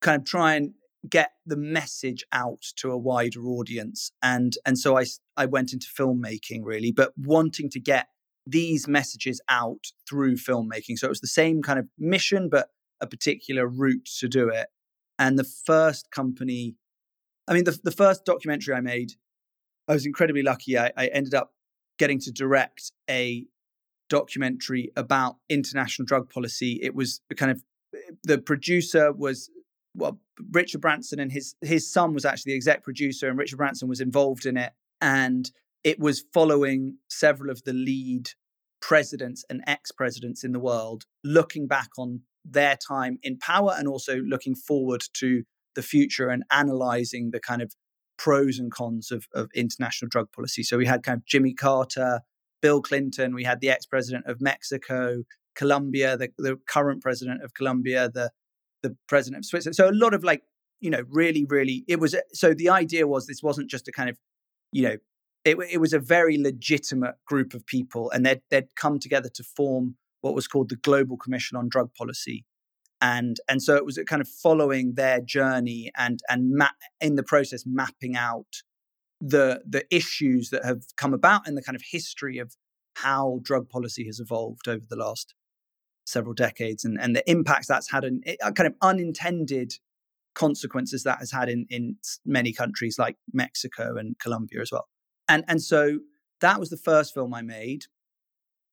kind 0.04 0.20
of 0.20 0.26
try 0.26 0.54
and 0.54 0.74
get 1.08 1.32
the 1.44 1.56
message 1.56 2.24
out 2.32 2.62
to 2.76 2.90
a 2.90 2.96
wider 2.96 3.44
audience 3.46 4.12
and 4.22 4.54
and 4.64 4.78
so 4.78 4.96
i 4.96 5.04
i 5.36 5.44
went 5.44 5.72
into 5.72 5.86
filmmaking 5.86 6.60
really 6.62 6.92
but 6.92 7.12
wanting 7.18 7.68
to 7.68 7.78
get 7.78 8.06
these 8.46 8.88
messages 8.88 9.40
out 9.48 9.86
through 10.08 10.36
filmmaking 10.36 10.96
so 10.96 11.06
it 11.06 11.10
was 11.10 11.20
the 11.20 11.26
same 11.26 11.60
kind 11.60 11.78
of 11.78 11.86
mission 11.98 12.48
but 12.48 12.68
a 13.00 13.06
particular 13.06 13.66
route 13.66 14.08
to 14.18 14.28
do 14.28 14.48
it 14.48 14.68
and 15.18 15.38
the 15.38 15.44
first 15.44 16.10
company 16.10 16.76
I 17.46 17.54
mean, 17.54 17.64
the, 17.64 17.78
the 17.82 17.90
first 17.90 18.24
documentary 18.24 18.74
I 18.74 18.80
made, 18.80 19.12
I 19.88 19.92
was 19.92 20.06
incredibly 20.06 20.42
lucky. 20.42 20.78
I, 20.78 20.92
I 20.96 21.06
ended 21.08 21.34
up 21.34 21.52
getting 21.98 22.18
to 22.20 22.32
direct 22.32 22.92
a 23.08 23.44
documentary 24.08 24.90
about 24.96 25.36
international 25.48 26.06
drug 26.06 26.30
policy. 26.30 26.78
It 26.82 26.94
was 26.94 27.20
kind 27.36 27.52
of 27.52 27.62
the 28.22 28.38
producer 28.38 29.12
was 29.12 29.50
well 29.94 30.20
Richard 30.52 30.80
Branson 30.80 31.20
and 31.20 31.32
his 31.32 31.54
his 31.60 31.90
son 31.90 32.14
was 32.14 32.24
actually 32.24 32.52
the 32.52 32.56
exec 32.56 32.82
producer 32.82 33.28
and 33.28 33.38
Richard 33.38 33.56
Branson 33.56 33.88
was 33.88 34.00
involved 34.00 34.46
in 34.46 34.56
it 34.56 34.72
and 35.00 35.50
it 35.82 35.98
was 35.98 36.24
following 36.32 36.98
several 37.08 37.50
of 37.50 37.62
the 37.64 37.72
lead 37.72 38.30
presidents 38.80 39.44
and 39.48 39.62
ex-presidents 39.66 40.44
in 40.44 40.52
the 40.52 40.60
world 40.60 41.04
looking 41.22 41.66
back 41.66 41.88
on 41.96 42.20
their 42.44 42.76
time 42.76 43.18
in 43.22 43.38
power 43.38 43.74
and 43.78 43.88
also 43.88 44.16
looking 44.18 44.54
forward 44.54 45.02
to 45.14 45.42
the 45.74 45.82
future 45.82 46.28
and 46.28 46.44
analyzing 46.50 47.30
the 47.30 47.40
kind 47.40 47.62
of 47.62 47.72
pros 48.18 48.58
and 48.58 48.70
cons 48.70 49.10
of, 49.10 49.26
of 49.34 49.48
international 49.54 50.08
drug 50.08 50.30
policy. 50.32 50.62
So 50.62 50.76
we 50.76 50.86
had 50.86 51.02
kind 51.02 51.16
of 51.16 51.24
Jimmy 51.24 51.54
Carter, 51.54 52.20
Bill 52.60 52.82
Clinton, 52.82 53.34
we 53.34 53.44
had 53.44 53.60
the 53.60 53.70
ex-president 53.70 54.26
of 54.26 54.40
Mexico, 54.40 55.22
Colombia, 55.54 56.16
the, 56.16 56.28
the 56.38 56.58
current 56.68 57.02
president 57.02 57.42
of 57.42 57.54
Colombia, 57.54 58.10
the 58.12 58.30
the 58.84 58.96
president 59.08 59.40
of 59.40 59.46
Switzerland. 59.46 59.74
So 59.74 59.88
a 59.88 59.92
lot 59.92 60.14
of 60.14 60.22
like, 60.22 60.42
you 60.80 60.90
know, 60.90 61.02
really, 61.08 61.44
really, 61.48 61.84
it 61.88 61.98
was. 61.98 62.14
So 62.32 62.54
the 62.54 62.68
idea 62.68 63.08
was 63.08 63.26
this 63.26 63.42
wasn't 63.42 63.70
just 63.70 63.88
a 63.88 63.92
kind 63.92 64.10
of, 64.10 64.18
you 64.70 64.82
know, 64.82 64.96
it, 65.44 65.56
it 65.70 65.80
was 65.80 65.92
a 65.92 65.98
very 65.98 66.38
legitimate 66.38 67.16
group 67.26 67.54
of 67.54 67.66
people, 67.66 68.10
and 68.10 68.24
they'd 68.24 68.42
they'd 68.50 68.76
come 68.76 68.98
together 68.98 69.30
to 69.34 69.42
form 69.42 69.96
what 70.20 70.34
was 70.34 70.46
called 70.46 70.68
the 70.68 70.76
Global 70.76 71.16
Commission 71.16 71.56
on 71.56 71.68
Drug 71.68 71.94
Policy, 71.94 72.44
and 73.00 73.38
and 73.48 73.62
so 73.62 73.74
it 73.74 73.86
was 73.86 73.98
kind 74.06 74.22
of 74.22 74.28
following 74.28 74.94
their 74.94 75.20
journey 75.20 75.90
and 75.96 76.20
and 76.28 76.50
map, 76.50 76.76
in 77.00 77.16
the 77.16 77.22
process 77.22 77.64
mapping 77.66 78.14
out 78.16 78.62
the 79.20 79.62
the 79.66 79.84
issues 79.90 80.50
that 80.50 80.64
have 80.64 80.82
come 80.96 81.14
about 81.14 81.48
and 81.48 81.56
the 81.56 81.62
kind 81.62 81.76
of 81.76 81.82
history 81.90 82.38
of 82.38 82.54
how 82.96 83.40
drug 83.42 83.68
policy 83.68 84.04
has 84.04 84.20
evolved 84.20 84.68
over 84.68 84.84
the 84.88 84.96
last 84.96 85.34
several 86.04 86.34
decades 86.34 86.84
and, 86.84 87.00
and 87.00 87.16
the 87.16 87.28
impacts 87.30 87.66
that's 87.66 87.90
had 87.90 88.04
and 88.04 88.22
eh, 88.26 88.36
kind 88.54 88.66
of 88.66 88.74
unintended 88.82 89.72
consequences 90.34 91.04
that 91.04 91.18
has 91.18 91.30
had 91.30 91.48
in, 91.48 91.66
in 91.70 91.96
many 92.24 92.52
countries 92.52 92.98
like 92.98 93.16
Mexico 93.32 93.96
and 93.96 94.18
Colombia 94.18 94.60
as 94.60 94.70
well. 94.70 94.88
And 95.28 95.44
and 95.48 95.62
so 95.62 96.00
that 96.40 96.60
was 96.60 96.70
the 96.70 96.76
first 96.76 97.14
film 97.14 97.32
I 97.32 97.42
made, 97.42 97.84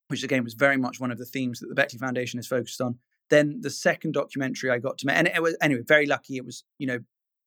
which 0.09 0.23
again 0.23 0.43
was 0.43 0.53
very 0.53 0.77
much 0.77 0.99
one 0.99 1.11
of 1.11 1.17
the 1.17 1.25
themes 1.25 1.59
that 1.59 1.67
the 1.67 1.75
Beckley 1.75 1.99
Foundation 1.99 2.39
is 2.39 2.47
focused 2.47 2.81
on. 2.81 2.97
Then 3.29 3.59
the 3.61 3.69
second 3.69 4.13
documentary 4.13 4.69
I 4.69 4.79
got 4.79 4.97
to 4.99 5.07
make, 5.07 5.15
and 5.15 5.27
it 5.27 5.41
was 5.41 5.55
anyway 5.61 5.83
very 5.87 6.05
lucky. 6.05 6.35
It 6.35 6.45
was 6.45 6.63
you 6.77 6.87
know 6.87 6.99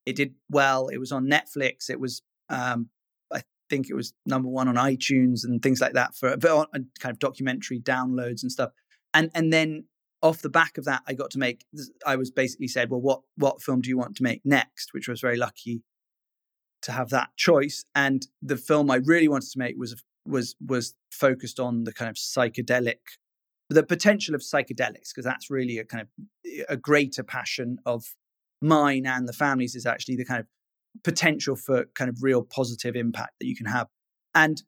it 0.07 0.17
did 0.17 0.35
well. 0.49 0.89
It 0.89 0.99
was 0.99 1.13
on 1.13 1.27
Netflix. 1.27 1.91
It 1.91 2.01
was 2.01 2.23
um, 2.49 2.89
I 3.33 3.43
think 3.69 3.91
it 3.91 3.95
was 3.95 4.15
number 4.25 4.49
one 4.49 4.69
on 4.69 4.77
iTunes 4.77 5.45
and 5.45 5.63
things 5.63 5.81
like 5.81 5.93
that 5.93 6.15
for 6.15 6.37
kind 6.39 6.87
of 7.05 7.19
documentary 7.19 7.81
downloads 7.81 8.43
and 8.43 8.51
stuff 8.51 8.71
and 9.15 9.31
and 9.35 9.53
then 9.53 9.85
off 10.23 10.43
the 10.43 10.51
back 10.51 10.79
of 10.79 10.85
that, 10.87 11.03
I 11.07 11.15
got 11.15 11.31
to 11.33 11.39
make. 11.39 11.65
I 12.07 12.17
was 12.17 12.31
basically 12.31 12.69
said, 12.69 12.91
well, 12.91 13.01
what 13.01 13.23
what 13.37 13.63
film 13.63 13.81
do 13.81 13.89
you 13.89 13.99
want 13.99 14.17
to 14.17 14.23
make 14.23 14.43
next? 14.45 14.93
Which 14.93 15.09
was 15.09 15.21
very 15.21 15.37
lucky 15.37 15.83
to 16.83 16.93
have 16.93 17.11
that 17.11 17.31
choice. 17.37 17.85
And 17.95 18.27
the 18.43 18.57
film 18.57 18.91
I 18.91 18.97
really 18.97 19.29
wanted 19.29 19.51
to 19.53 19.59
make 19.59 19.77
was 19.79 20.03
was 20.27 20.57
was 20.65 20.95
focused 21.11 21.61
on 21.61 21.85
the 21.85 21.93
kind 21.93 22.09
of 22.09 22.17
psychedelic, 22.17 23.01
the 23.71 23.83
potential 23.83 24.35
of 24.35 24.41
psychedelics, 24.41 25.11
because 25.15 25.25
that's 25.25 25.51
really 25.51 25.79
a 25.79 25.85
kind 25.85 26.03
of 26.03 26.09
eh, 26.47 26.65
a 26.69 26.77
greater 26.77 27.23
passion 27.23 27.79
of 27.87 28.05
mine 28.61 29.07
and 29.07 29.29
the 29.29 29.33
families 29.33 29.75
is 29.75 29.85
actually 29.85 30.17
the 30.17 30.25
kind 30.25 30.41
of 30.41 30.47
potential 31.03 31.55
for 31.55 31.85
kind 31.95 32.09
of 32.09 32.23
real 32.23 32.43
positive 32.43 32.97
impact 32.97 33.33
that 33.41 33.47
you 33.47 33.57
can 33.57 33.67
have. 33.67 33.89
And 34.35 34.63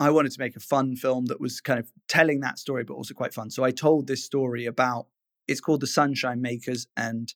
I 0.00 0.08
wanted 0.08 0.32
to 0.32 0.40
make 0.40 0.56
a 0.56 0.60
fun 0.60 0.96
film 0.96 1.26
that 1.26 1.40
was 1.40 1.60
kind 1.60 1.78
of 1.78 1.92
telling 2.08 2.40
that 2.40 2.58
story, 2.58 2.84
but 2.84 2.94
also 2.94 3.12
quite 3.12 3.34
fun. 3.34 3.50
So 3.50 3.64
I 3.64 3.70
told 3.70 4.06
this 4.06 4.24
story 4.24 4.64
about 4.64 5.06
it's 5.46 5.60
called 5.60 5.82
The 5.82 5.86
Sunshine 5.86 6.40
Makers, 6.40 6.86
and 6.96 7.32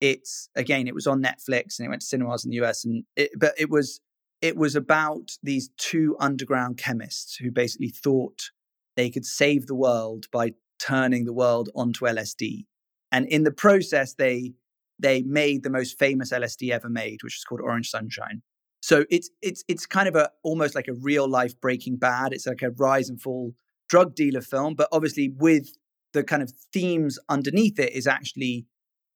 it's 0.00 0.48
again 0.56 0.88
it 0.88 0.94
was 0.94 1.06
on 1.06 1.22
Netflix 1.22 1.78
and 1.78 1.86
it 1.86 1.90
went 1.90 2.00
to 2.00 2.06
cinemas 2.06 2.44
in 2.44 2.50
the 2.50 2.62
US, 2.62 2.84
and 2.86 3.04
it, 3.16 3.30
but 3.36 3.52
it 3.58 3.68
was 3.68 4.00
it 4.40 4.56
was 4.56 4.74
about 4.74 5.32
these 5.42 5.68
two 5.76 6.16
underground 6.18 6.78
chemists 6.78 7.36
who 7.36 7.50
basically 7.50 7.90
thought 7.90 8.50
they 8.96 9.10
could 9.10 9.26
save 9.26 9.66
the 9.66 9.74
world 9.74 10.26
by 10.32 10.52
turning 10.78 11.26
the 11.26 11.34
world 11.34 11.68
onto 11.74 12.06
LSD, 12.06 12.64
and 13.12 13.26
in 13.26 13.44
the 13.44 13.52
process 13.52 14.14
they 14.14 14.54
they 14.98 15.20
made 15.20 15.62
the 15.62 15.70
most 15.70 15.98
famous 15.98 16.32
LSD 16.32 16.70
ever 16.70 16.88
made, 16.88 17.22
which 17.22 17.36
is 17.36 17.44
called 17.44 17.60
Orange 17.60 17.90
Sunshine. 17.90 18.40
So 18.86 19.04
it's 19.10 19.30
it's 19.42 19.64
it's 19.66 19.84
kind 19.84 20.06
of 20.06 20.14
a 20.14 20.30
almost 20.44 20.76
like 20.76 20.86
a 20.86 20.92
real 20.92 21.28
life 21.28 21.60
Breaking 21.60 21.96
Bad. 21.96 22.32
It's 22.32 22.46
like 22.46 22.62
a 22.62 22.70
rise 22.70 23.08
and 23.08 23.20
fall 23.20 23.52
drug 23.88 24.14
dealer 24.14 24.40
film, 24.40 24.76
but 24.76 24.86
obviously 24.92 25.28
with 25.28 25.70
the 26.12 26.22
kind 26.22 26.40
of 26.40 26.52
themes 26.72 27.18
underneath 27.28 27.80
it 27.80 27.92
is 27.94 28.06
actually 28.06 28.64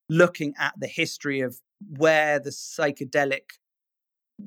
looking 0.09 0.55
at 0.59 0.75
the 0.77 0.89
history 0.89 1.39
of 1.41 1.61
where 1.89 2.41
the 2.41 2.51
psychedelic 2.51 3.61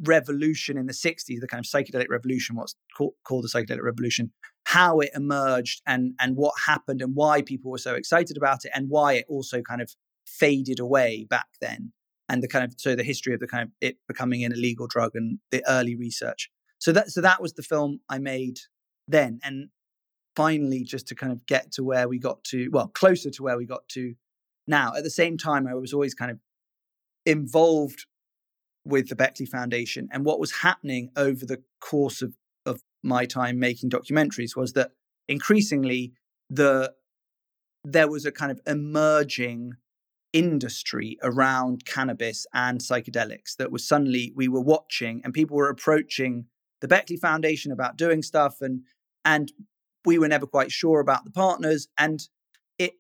revolution 0.02 0.78
in 0.78 0.88
the 0.88 0.94
60s 0.94 1.40
the 1.40 1.48
kind 1.48 1.64
of 1.64 1.70
psychedelic 1.70 2.10
revolution 2.10 2.56
what's 2.56 2.76
called, 2.98 3.14
called 3.24 3.44
the 3.44 3.48
psychedelic 3.48 3.84
revolution 3.84 4.32
how 4.66 5.00
it 5.00 5.12
emerged 5.16 5.84
and 5.86 6.16
and 6.20 6.36
what 6.36 6.54
happened 6.66 7.00
and 7.00 7.16
why 7.16 7.44
people 7.44 7.70
were 7.70 7.78
so 7.78 7.94
excited 7.94 8.36
about 8.36 8.66
it 8.66 8.72
and 8.74 8.90
why 8.90 9.14
it 9.14 9.26
also 9.30 9.62
kind 9.62 9.82
of 9.84 9.96
faded 10.26 10.80
away 10.80 11.26
back 11.30 11.46
then 11.62 11.94
and 12.30 12.42
the 12.42 12.48
kind 12.48 12.64
of 12.64 12.74
so 12.78 12.96
the 12.96 13.04
history 13.04 13.34
of 13.34 13.40
the 13.40 13.48
kind 13.48 13.64
of 13.64 13.70
it 13.82 13.98
becoming 14.08 14.44
an 14.44 14.52
illegal 14.52 14.88
drug 14.88 15.12
and 15.16 15.40
the 15.52 15.64
early 15.68 15.96
research. 15.96 16.50
So 16.80 16.92
that 16.92 17.12
so 17.12 17.22
that 17.22 17.42
was 17.42 17.54
the 17.54 17.64
film 17.64 18.00
I 18.10 18.20
made 18.20 18.60
then, 19.08 19.40
and 19.44 19.70
finally 20.36 20.84
just 20.84 21.08
to 21.08 21.16
kind 21.16 21.32
of 21.32 21.46
get 21.46 21.72
to 21.74 21.84
where 21.84 22.08
we 22.08 22.18
got 22.18 22.44
to, 22.46 22.70
well, 22.72 22.88
closer 22.88 23.30
to 23.30 23.44
where 23.44 23.58
we 23.58 23.66
got 23.66 23.88
to 23.90 24.16
now. 24.68 24.94
At 24.96 25.04
the 25.04 25.10
same 25.10 25.38
time, 25.38 25.68
I 25.68 25.76
was 25.76 25.94
always 25.94 26.14
kind 26.14 26.32
of 26.32 26.40
involved 27.26 28.06
with 28.86 29.10
the 29.10 29.16
Beckley 29.16 29.46
Foundation, 29.46 30.10
and 30.12 30.26
what 30.26 30.40
was 30.40 30.60
happening 30.62 31.10
over 31.16 31.46
the 31.46 31.62
course 31.80 32.22
of 32.22 32.34
of 32.66 32.82
my 33.04 33.26
time 33.26 33.60
making 33.60 33.90
documentaries 33.90 34.56
was 34.56 34.74
that 34.74 34.92
increasingly 35.28 36.14
the 36.50 36.94
there 37.84 38.10
was 38.10 38.26
a 38.26 38.32
kind 38.32 38.52
of 38.52 38.62
emerging 38.66 39.74
industry 40.34 41.18
around 41.22 41.86
cannabis 41.86 42.46
and 42.54 42.80
psychedelics 42.80 43.56
that 43.58 43.72
was 43.72 43.88
suddenly 43.88 44.34
we 44.36 44.48
were 44.48 44.62
watching 44.62 45.22
and 45.24 45.34
people 45.34 45.56
were 45.56 45.70
approaching 45.70 46.46
the 46.82 46.88
Beckley 46.88 47.18
Foundation 47.18 47.72
about 47.72 47.98
doing 47.98 48.22
stuff 48.22 48.58
and 48.60 48.82
and 49.24 49.52
we 50.06 50.18
were 50.18 50.28
never 50.28 50.46
quite 50.46 50.72
sure 50.72 51.00
about 51.00 51.24
the 51.24 51.32
partners. 51.32 51.88
And 51.98 52.22
it 52.78 52.94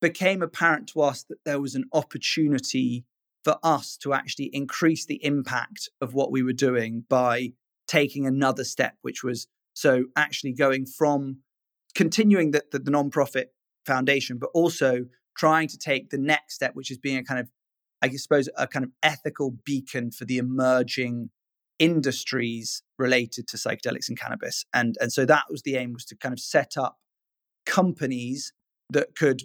became 0.00 0.42
apparent 0.42 0.88
to 0.88 1.00
us 1.00 1.24
that 1.24 1.44
there 1.44 1.60
was 1.60 1.74
an 1.74 1.84
opportunity 1.92 3.04
for 3.44 3.58
us 3.62 3.96
to 3.98 4.12
actually 4.12 4.50
increase 4.52 5.06
the 5.06 5.24
impact 5.24 5.88
of 6.00 6.14
what 6.14 6.30
we 6.30 6.42
were 6.42 6.52
doing 6.52 7.04
by 7.08 7.52
taking 7.88 8.26
another 8.26 8.64
step 8.64 8.94
which 9.02 9.24
was 9.24 9.48
so 9.74 10.04
actually 10.16 10.52
going 10.52 10.86
from 10.86 11.38
continuing 11.94 12.52
the, 12.52 12.62
the, 12.70 12.78
the 12.78 12.90
nonprofit 12.90 13.46
foundation 13.84 14.38
but 14.38 14.50
also 14.54 15.06
trying 15.36 15.68
to 15.68 15.78
take 15.78 16.10
the 16.10 16.18
next 16.18 16.54
step, 16.54 16.74
which 16.74 16.90
is 16.90 16.98
being 16.98 17.18
a 17.18 17.24
kind 17.24 17.40
of, 17.40 17.48
I 18.02 18.10
suppose, 18.10 18.48
a 18.56 18.66
kind 18.66 18.84
of 18.84 18.90
ethical 19.02 19.54
beacon 19.64 20.10
for 20.10 20.24
the 20.24 20.38
emerging 20.38 21.30
industries 21.78 22.82
related 22.98 23.48
to 23.48 23.56
psychedelics 23.56 24.08
and 24.08 24.18
cannabis. 24.18 24.64
And, 24.72 24.96
and 25.00 25.12
so 25.12 25.24
that 25.26 25.44
was 25.50 25.62
the 25.62 25.76
aim 25.76 25.92
was 25.92 26.04
to 26.06 26.16
kind 26.16 26.32
of 26.32 26.40
set 26.40 26.76
up 26.76 26.98
companies 27.66 28.52
that 28.90 29.16
could 29.16 29.42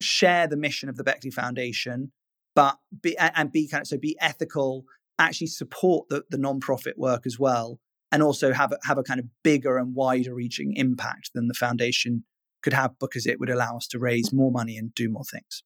share 0.00 0.46
the 0.46 0.56
mission 0.56 0.88
of 0.88 0.96
the 0.96 1.04
Beckley 1.04 1.30
Foundation, 1.30 2.12
but 2.54 2.76
be 3.02 3.16
and 3.16 3.50
be 3.50 3.68
kind 3.68 3.82
of 3.82 3.86
so 3.86 3.96
be 3.96 4.16
ethical, 4.20 4.84
actually 5.18 5.46
support 5.46 6.08
the, 6.08 6.24
the 6.30 6.36
nonprofit 6.36 6.96
work 6.96 7.26
as 7.26 7.38
well, 7.38 7.80
and 8.12 8.22
also 8.22 8.52
have 8.52 8.72
a, 8.72 8.78
have 8.84 8.98
a 8.98 9.02
kind 9.02 9.20
of 9.20 9.26
bigger 9.42 9.78
and 9.78 9.94
wider 9.94 10.34
reaching 10.34 10.74
impact 10.76 11.30
than 11.34 11.48
the 11.48 11.54
foundation 11.54 12.24
could 12.64 12.72
have 12.72 12.92
because 12.98 13.26
it 13.26 13.38
would 13.38 13.50
allow 13.50 13.76
us 13.76 13.86
to 13.88 13.98
raise 13.98 14.32
more 14.32 14.50
money 14.50 14.76
and 14.78 14.94
do 14.94 15.08
more 15.10 15.24
things. 15.24 15.62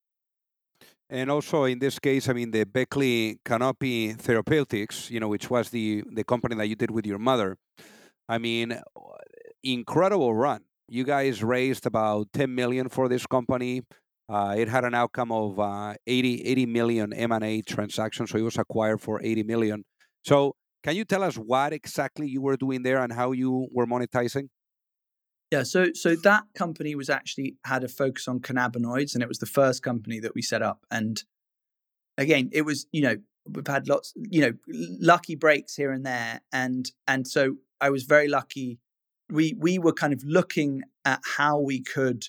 And 1.09 1.31
also 1.31 1.65
in 1.65 1.79
this 1.79 1.99
case, 1.99 2.29
I 2.29 2.35
mean, 2.35 2.51
the 2.51 2.65
Beckley 2.65 3.39
Canopy 3.45 4.13
Therapeutics, 4.13 5.11
you 5.11 5.21
know, 5.21 5.29
which 5.29 5.49
was 5.49 5.71
the 5.71 6.03
the 6.19 6.25
company 6.25 6.55
that 6.57 6.69
you 6.69 6.77
did 6.77 6.91
with 6.91 7.07
your 7.07 7.19
mother. 7.31 7.57
I 8.29 8.37
mean, 8.37 8.69
incredible 9.63 10.35
run. 10.35 10.61
You 10.89 11.05
guys 11.05 11.43
raised 11.43 11.87
about 11.87 12.29
10 12.35 12.55
million 12.55 12.89
for 12.89 13.09
this 13.09 13.27
company. 13.27 13.83
Uh, 14.29 14.55
it 14.59 14.69
had 14.69 14.85
an 14.85 14.95
outcome 14.95 15.33
of 15.33 15.59
uh, 15.59 15.95
80, 16.07 16.43
80 16.45 16.67
million 16.67 17.13
M&A 17.15 17.63
transactions, 17.63 18.31
so 18.31 18.37
it 18.37 18.43
was 18.43 18.59
acquired 18.59 19.01
for 19.01 19.23
80 19.23 19.43
million. 19.45 19.85
So, 20.25 20.55
can 20.83 20.95
you 20.97 21.05
tell 21.07 21.23
us 21.23 21.37
what 21.37 21.73
exactly 21.73 22.29
you 22.29 22.43
were 22.43 22.59
doing 22.59 22.83
there 22.83 23.03
and 23.03 23.13
how 23.13 23.33
you 23.33 23.69
were 23.73 23.87
monetizing? 23.87 24.49
Yeah, 25.51 25.63
so 25.63 25.93
so 25.95 26.15
that 26.15 26.45
company 26.55 26.95
was 26.95 27.09
actually 27.09 27.57
had 27.65 27.83
a 27.83 27.89
focus 27.89 28.29
on 28.29 28.41
cannabinoids, 28.41 29.15
and 29.15 29.23
it 29.23 29.29
was 29.29 29.39
the 29.39 29.47
first 29.47 29.83
company 29.83 30.21
that 30.21 30.35
we 30.35 30.43
set 30.43 30.63
up. 30.63 30.85
And 30.91 31.23
again, 32.19 32.51
it 32.53 32.63
was 32.63 32.87
you 32.93 33.03
know 33.03 33.17
we've 33.51 33.67
had 33.67 33.89
lots, 33.89 34.13
you 34.17 34.43
know, 34.43 34.53
lucky 35.01 35.35
breaks 35.35 35.75
here 35.75 35.91
and 35.91 36.05
there, 36.05 36.43
and 36.53 36.91
and 37.07 37.27
so 37.27 37.57
I 37.81 37.91
was 37.91 38.03
very 38.05 38.29
lucky. 38.29 38.79
We 39.31 39.55
we 39.59 39.79
were 39.79 39.93
kind 39.93 40.13
of 40.13 40.23
looking 40.23 40.83
at 41.05 41.21
how 41.37 41.59
we 41.59 41.83
could 41.83 42.25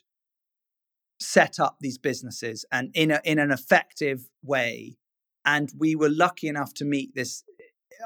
set 1.20 1.60
up 1.60 1.78
these 1.82 1.98
businesses 1.98 2.64
and 2.72 2.90
in 2.94 3.12
a 3.12 3.20
in 3.26 3.38
an 3.38 3.52
effective 3.52 4.30
way, 4.42 4.98
and 5.46 5.72
we 5.78 5.94
were 5.94 6.10
lucky 6.10 6.48
enough 6.48 6.74
to 6.76 6.86
meet 6.86 7.16
this 7.16 7.44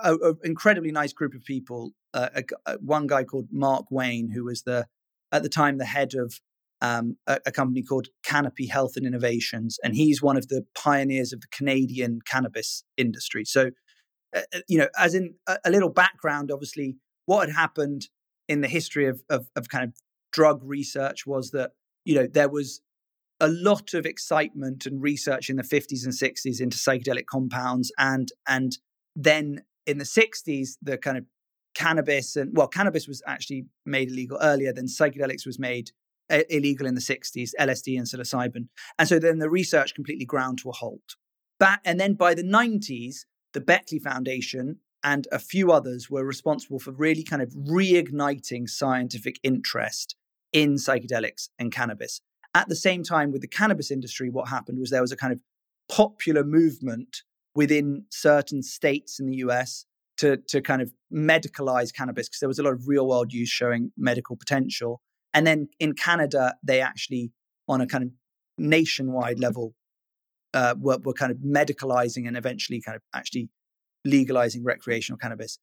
a, 0.04 0.16
a 0.16 0.34
incredibly 0.44 0.92
nice 0.92 1.14
group 1.14 1.36
of 1.36 1.44
people. 1.44 1.92
Uh, 2.16 2.30
a, 2.36 2.44
a, 2.66 2.78
one 2.78 3.08
guy 3.08 3.24
called 3.24 3.48
Mark 3.52 3.86
Wayne, 3.90 4.30
who 4.30 4.46
was 4.46 4.64
the 4.64 4.88
at 5.34 5.44
the 5.44 5.50
time 5.50 5.78
the 5.78 5.86
head 5.86 6.14
of 6.14 6.40
um, 6.82 7.18
a, 7.28 7.40
a, 7.46 7.52
company 7.52 7.82
called 7.82 8.10
Canopy 8.26 8.68
Health 8.68 8.94
and 8.96 9.06
Innovations, 9.06 9.80
and 9.84 9.96
he's 9.96 10.22
one 10.22 10.38
of 10.38 10.50
the 10.50 10.66
pioneers 10.76 11.32
of 11.32 11.42
the 11.42 11.48
Canadian 11.48 12.20
cannabis 12.26 12.84
industry. 12.98 13.46
So, 13.46 13.72
uh, 14.36 14.42
uh 14.54 14.60
you 14.68 14.78
know, 14.78 14.90
as 14.98 15.16
in 15.16 15.36
a, 15.48 15.58
a, 15.66 15.72
little 15.72 15.90
background, 15.90 16.52
obviously, 16.52 16.98
what 17.26 17.48
had 17.48 17.56
happened 17.56 18.10
in 18.50 18.62
the 18.62 18.68
history 18.68 19.08
of, 19.08 19.22
of, 19.30 19.48
of 19.56 19.70
kind 19.70 19.86
of 19.86 19.94
drug 20.34 20.60
research 20.64 21.26
was 21.26 21.52
that 21.52 21.72
you 22.04 22.16
know 22.16 22.28
there 22.28 22.50
was 22.50 22.82
a 23.40 23.48
lot 23.48 23.94
of 23.94 24.06
excitement 24.06 24.86
and 24.86 25.02
research 25.02 25.50
in 25.50 25.56
the 25.56 25.64
50s 25.64 26.04
and 26.04 26.14
60s 26.14 26.60
into 26.60 26.78
psychedelic 26.78 27.28
compounds, 27.28 27.94
and 27.98 28.30
and 28.46 28.78
then 29.16 29.62
in 29.86 29.98
the 30.00 30.06
60s, 30.06 30.72
the 30.82 30.98
kind 30.98 31.18
of 31.18 31.26
cannabis 31.74 32.36
and 32.36 32.56
well, 32.56 32.68
cannabis 32.68 33.08
was 33.08 33.22
actually 33.26 33.66
made 33.86 34.10
illegal 34.10 34.38
earlier 34.42 34.74
than 34.74 34.86
psychedelics 34.86 35.46
was 35.46 35.60
made 35.60 35.92
uh, 36.30 36.40
illegal 36.50 36.88
in 36.88 36.96
the 36.96 37.02
60s, 37.02 37.52
LSD 37.60 37.98
and 37.98 38.08
psilocybin. 38.08 38.68
And 38.98 39.08
so 39.08 39.20
then 39.20 39.40
the 39.40 39.50
research 39.50 39.94
completely 39.94 40.26
ground 40.26 40.60
to 40.60 40.70
a 40.70 40.74
halt. 40.74 41.16
Back, 41.60 41.82
and 41.86 42.00
then 42.00 42.14
by 42.14 42.34
the 42.34 42.44
90s, 42.44 43.26
the 43.54 43.62
Beckley 43.62 44.00
Foundation 44.00 44.78
and 45.04 45.28
a 45.32 45.40
few 45.40 45.72
others 45.72 46.10
were 46.10 46.26
responsible 46.26 46.80
for 46.80 46.92
really 46.92 47.24
kind 47.24 47.42
of 47.42 47.50
reigniting 47.50 48.70
scientific 48.70 49.38
interest 49.44 50.16
in 50.52 50.76
psychedelics 50.76 51.50
and 51.60 51.72
cannabis. 51.72 52.22
At 52.56 52.70
the 52.70 52.76
same 52.76 53.04
time, 53.04 53.32
with 53.32 53.42
the 53.42 53.48
cannabis 53.48 53.92
industry, 53.92 54.30
what 54.30 54.48
happened 54.48 54.80
was 54.80 54.92
there 54.92 55.02
was 55.02 55.12
a 55.12 55.18
kind 55.18 55.34
of 55.34 55.40
popular 55.90 56.44
movement 56.44 57.24
within 57.56 58.06
certain 58.10 58.64
states 58.64 59.20
in 59.20 59.28
the 59.28 59.38
US 59.38 59.86
to, 60.18 60.38
to 60.48 60.62
kind 60.62 60.82
of 60.82 60.92
medicalize 61.14 61.94
cannabis 61.94 62.28
because 62.28 62.40
there 62.40 62.50
was 62.50 62.60
a 62.60 62.64
lot 62.64 62.74
of 62.74 62.88
real 62.88 63.08
world 63.08 63.34
use 63.34 63.50
showing 63.50 63.92
medical 63.98 64.36
potential. 64.36 65.02
And 65.34 65.48
then 65.48 65.70
in 65.80 65.94
Canada, 65.94 66.56
they 66.64 66.82
actually, 66.82 67.32
on 67.68 67.82
a 67.82 67.88
kind 67.88 68.04
of 68.04 68.10
nationwide 68.58 69.40
level, 69.40 69.74
uh, 70.54 70.76
were, 70.80 71.00
were 71.04 71.14
kind 71.14 71.32
of 71.32 71.40
medicalizing 71.40 72.28
and 72.28 72.38
eventually 72.38 72.80
kind 72.82 72.96
of 72.96 73.02
actually 73.16 73.50
legalizing 74.06 74.64
recreational 74.64 75.18
cannabis. 75.18 75.58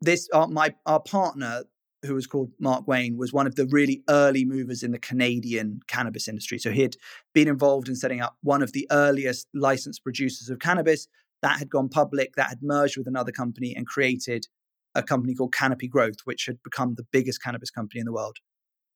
This, 0.00 0.28
our, 0.34 0.46
my, 0.48 0.74
our 0.84 1.00
partner, 1.00 1.64
who 2.04 2.14
was 2.14 2.26
called 2.26 2.50
Mark 2.58 2.86
Wayne, 2.86 3.16
was 3.16 3.32
one 3.32 3.46
of 3.46 3.54
the 3.54 3.66
really 3.66 4.02
early 4.10 4.44
movers 4.44 4.82
in 4.82 4.90
the 4.90 4.98
Canadian 4.98 5.80
cannabis 5.86 6.28
industry. 6.28 6.58
So 6.58 6.70
he 6.70 6.82
had 6.82 6.96
been 7.32 7.48
involved 7.48 7.88
in 7.88 7.96
setting 7.96 8.20
up 8.20 8.36
one 8.42 8.62
of 8.62 8.72
the 8.72 8.86
earliest 8.90 9.48
licensed 9.54 10.02
producers 10.02 10.50
of 10.50 10.58
cannabis 10.58 11.08
that 11.42 11.58
had 11.58 11.68
gone 11.68 11.88
public, 11.88 12.34
that 12.36 12.48
had 12.48 12.62
merged 12.62 12.96
with 12.96 13.06
another 13.06 13.32
company 13.32 13.74
and 13.76 13.86
created 13.86 14.46
a 14.94 15.02
company 15.02 15.34
called 15.34 15.54
Canopy 15.54 15.88
Growth, 15.88 16.18
which 16.24 16.46
had 16.46 16.62
become 16.62 16.94
the 16.94 17.06
biggest 17.12 17.42
cannabis 17.42 17.70
company 17.70 18.00
in 18.00 18.06
the 18.06 18.12
world. 18.12 18.38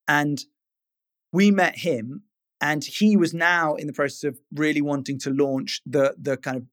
And 0.08 0.44
we 1.32 1.50
met 1.50 1.78
him, 1.78 2.22
and 2.60 2.84
he 2.84 3.16
was 3.16 3.34
now 3.34 3.74
in 3.74 3.86
the 3.86 3.92
process 3.92 4.24
of 4.24 4.38
really 4.54 4.80
wanting 4.80 5.18
to 5.20 5.30
launch 5.30 5.82
the 5.84 6.14
the 6.18 6.36
kind 6.36 6.56
of 6.56 6.64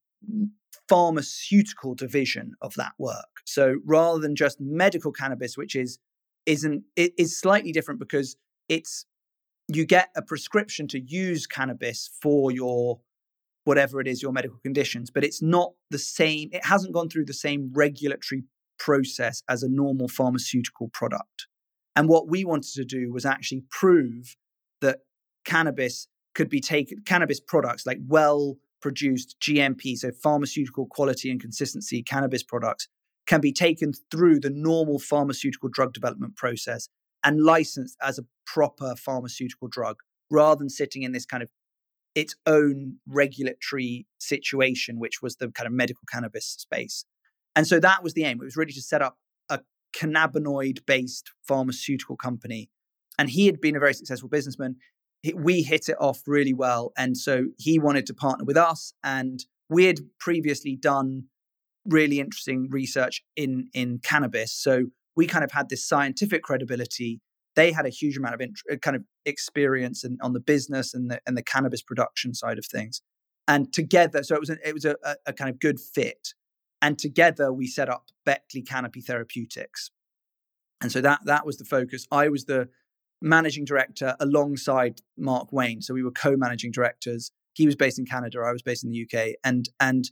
pharmaceutical 0.87 1.95
division 1.95 2.53
of 2.61 2.73
that 2.75 2.93
work. 2.97 3.41
So 3.45 3.77
rather 3.85 4.19
than 4.19 4.35
just 4.35 4.59
medical 4.59 5.11
cannabis, 5.11 5.57
which 5.57 5.75
is 5.75 5.99
isn't 6.45 6.83
it 6.95 7.13
is 7.17 7.39
slightly 7.39 7.71
different 7.71 7.99
because 7.99 8.35
it's 8.69 9.05
you 9.67 9.85
get 9.85 10.09
a 10.15 10.21
prescription 10.21 10.87
to 10.89 10.99
use 10.99 11.47
cannabis 11.47 12.09
for 12.21 12.51
your 12.51 12.99
whatever 13.65 14.01
it 14.01 14.07
is 14.07 14.21
your 14.21 14.31
medical 14.31 14.59
conditions 14.59 15.09
but 15.09 15.23
it's 15.23 15.41
not 15.41 15.71
the 15.89 15.97
same 15.97 16.49
it 16.51 16.65
hasn't 16.65 16.93
gone 16.93 17.09
through 17.09 17.25
the 17.25 17.33
same 17.33 17.71
regulatory 17.73 18.43
process 18.83 19.43
as 19.49 19.63
a 19.63 19.69
normal 19.69 20.07
pharmaceutical 20.07 20.89
product. 20.89 21.47
And 21.95 22.09
what 22.09 22.27
we 22.27 22.43
wanted 22.43 22.73
to 22.73 22.85
do 22.85 23.11
was 23.11 23.25
actually 23.25 23.63
prove 23.69 24.35
that 24.81 24.99
cannabis 25.45 26.07
could 26.35 26.49
be 26.49 26.59
taken, 26.59 27.03
cannabis 27.05 27.39
products 27.39 27.85
like 27.85 27.99
well 28.07 28.57
produced 28.81 29.37
GMP, 29.41 29.95
so 29.95 30.11
pharmaceutical 30.11 30.87
quality 30.87 31.31
and 31.31 31.39
consistency 31.39 32.03
cannabis 32.03 32.43
products, 32.43 32.89
can 33.25 33.39
be 33.39 33.53
taken 33.53 33.93
through 34.11 34.41
the 34.41 34.49
normal 34.49 34.99
pharmaceutical 34.99 35.69
drug 35.69 35.93
development 35.93 36.35
process 36.35 36.89
and 37.23 37.41
licensed 37.41 37.95
as 38.01 38.19
a 38.19 38.25
proper 38.45 38.95
pharmaceutical 38.97 39.69
drug 39.69 39.97
rather 40.29 40.59
than 40.59 40.69
sitting 40.69 41.03
in 41.03 41.13
this 41.13 41.25
kind 41.25 41.41
of 41.41 41.49
its 42.15 42.35
own 42.45 42.97
regulatory 43.07 44.05
situation, 44.19 44.99
which 44.99 45.21
was 45.21 45.37
the 45.37 45.49
kind 45.49 45.67
of 45.67 45.73
medical 45.73 46.03
cannabis 46.11 46.45
space. 46.45 47.05
And 47.55 47.67
so 47.67 47.79
that 47.79 48.03
was 48.03 48.13
the 48.13 48.23
aim. 48.23 48.39
It 48.41 48.45
was 48.45 48.57
really 48.57 48.73
to 48.73 48.81
set 48.81 49.01
up 49.01 49.17
a 49.49 49.59
cannabinoid 49.95 50.85
based 50.85 51.31
pharmaceutical 51.47 52.15
company. 52.15 52.69
And 53.17 53.29
he 53.29 53.45
had 53.45 53.61
been 53.61 53.75
a 53.75 53.79
very 53.79 53.93
successful 53.93 54.29
businessman. 54.29 54.75
We 55.35 55.61
hit 55.61 55.87
it 55.87 55.95
off 55.99 56.21
really 56.25 56.53
well. 56.53 56.91
And 56.97 57.15
so 57.15 57.45
he 57.57 57.79
wanted 57.79 58.05
to 58.07 58.13
partner 58.13 58.45
with 58.45 58.57
us. 58.57 58.93
And 59.03 59.43
we 59.69 59.85
had 59.85 59.99
previously 60.19 60.75
done 60.75 61.25
really 61.85 62.19
interesting 62.19 62.67
research 62.69 63.23
in, 63.35 63.69
in 63.73 63.99
cannabis. 63.99 64.51
So 64.53 64.85
we 65.15 65.27
kind 65.27 65.43
of 65.43 65.51
had 65.51 65.69
this 65.69 65.87
scientific 65.87 66.43
credibility. 66.43 67.21
They 67.55 67.71
had 67.71 67.85
a 67.85 67.89
huge 67.89 68.17
amount 68.17 68.35
of 68.35 68.41
int- 68.41 68.61
uh, 68.71 68.77
kind 68.77 68.95
of 68.95 69.03
experience 69.25 70.03
in, 70.03 70.17
on 70.21 70.33
the 70.33 70.39
business 70.39 70.93
and 70.93 71.11
the, 71.11 71.19
and 71.27 71.37
the 71.37 71.43
cannabis 71.43 71.81
production 71.81 72.33
side 72.33 72.57
of 72.57 72.65
things. 72.65 73.01
And 73.47 73.71
together, 73.73 74.23
so 74.23 74.35
it 74.35 74.39
was 74.39 74.49
it 74.49 74.73
was 74.73 74.85
a, 74.85 74.95
a 75.25 75.33
kind 75.33 75.49
of 75.49 75.59
good 75.59 75.79
fit. 75.79 76.29
And 76.81 76.97
together 76.97 77.51
we 77.51 77.67
set 77.67 77.89
up 77.89 78.05
Beckley 78.25 78.61
Canopy 78.61 79.01
Therapeutics. 79.01 79.91
And 80.81 80.91
so 80.91 81.01
that 81.01 81.21
that 81.25 81.45
was 81.45 81.57
the 81.57 81.65
focus. 81.65 82.07
I 82.11 82.29
was 82.29 82.45
the 82.45 82.69
managing 83.21 83.65
director 83.65 84.15
alongside 84.19 85.01
Mark 85.17 85.51
Wayne. 85.51 85.81
So 85.81 85.93
we 85.93 86.03
were 86.03 86.11
co-managing 86.11 86.71
directors. 86.71 87.31
He 87.53 87.65
was 87.65 87.75
based 87.75 87.99
in 87.99 88.05
Canada, 88.05 88.39
I 88.45 88.51
was 88.51 88.61
based 88.61 88.83
in 88.83 88.91
the 88.91 89.07
UK. 89.07 89.35
And 89.43 89.69
and 89.79 90.09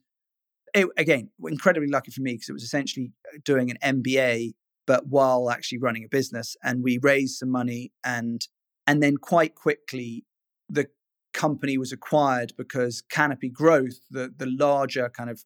it, 0.73 0.87
again, 0.97 1.29
incredibly 1.45 1.89
lucky 1.89 2.11
for 2.11 2.21
me 2.21 2.33
because 2.33 2.49
it 2.49 2.53
was 2.53 2.63
essentially 2.63 3.11
uh, 3.27 3.39
doing 3.43 3.71
an 3.71 3.77
MBA, 4.01 4.53
but 4.87 5.07
while 5.07 5.49
actually 5.49 5.77
running 5.77 6.03
a 6.03 6.09
business. 6.09 6.55
And 6.63 6.83
we 6.83 6.99
raised 7.01 7.37
some 7.37 7.49
money 7.49 7.91
and 8.03 8.47
and 8.87 9.01
then 9.01 9.17
quite 9.17 9.55
quickly 9.55 10.25
the 10.67 10.87
company 11.33 11.77
was 11.77 11.91
acquired 11.91 12.53
because 12.57 13.03
Canopy 13.09 13.49
Growth, 13.49 13.99
the 14.09 14.33
the 14.35 14.47
larger 14.47 15.09
kind 15.09 15.29
of 15.29 15.43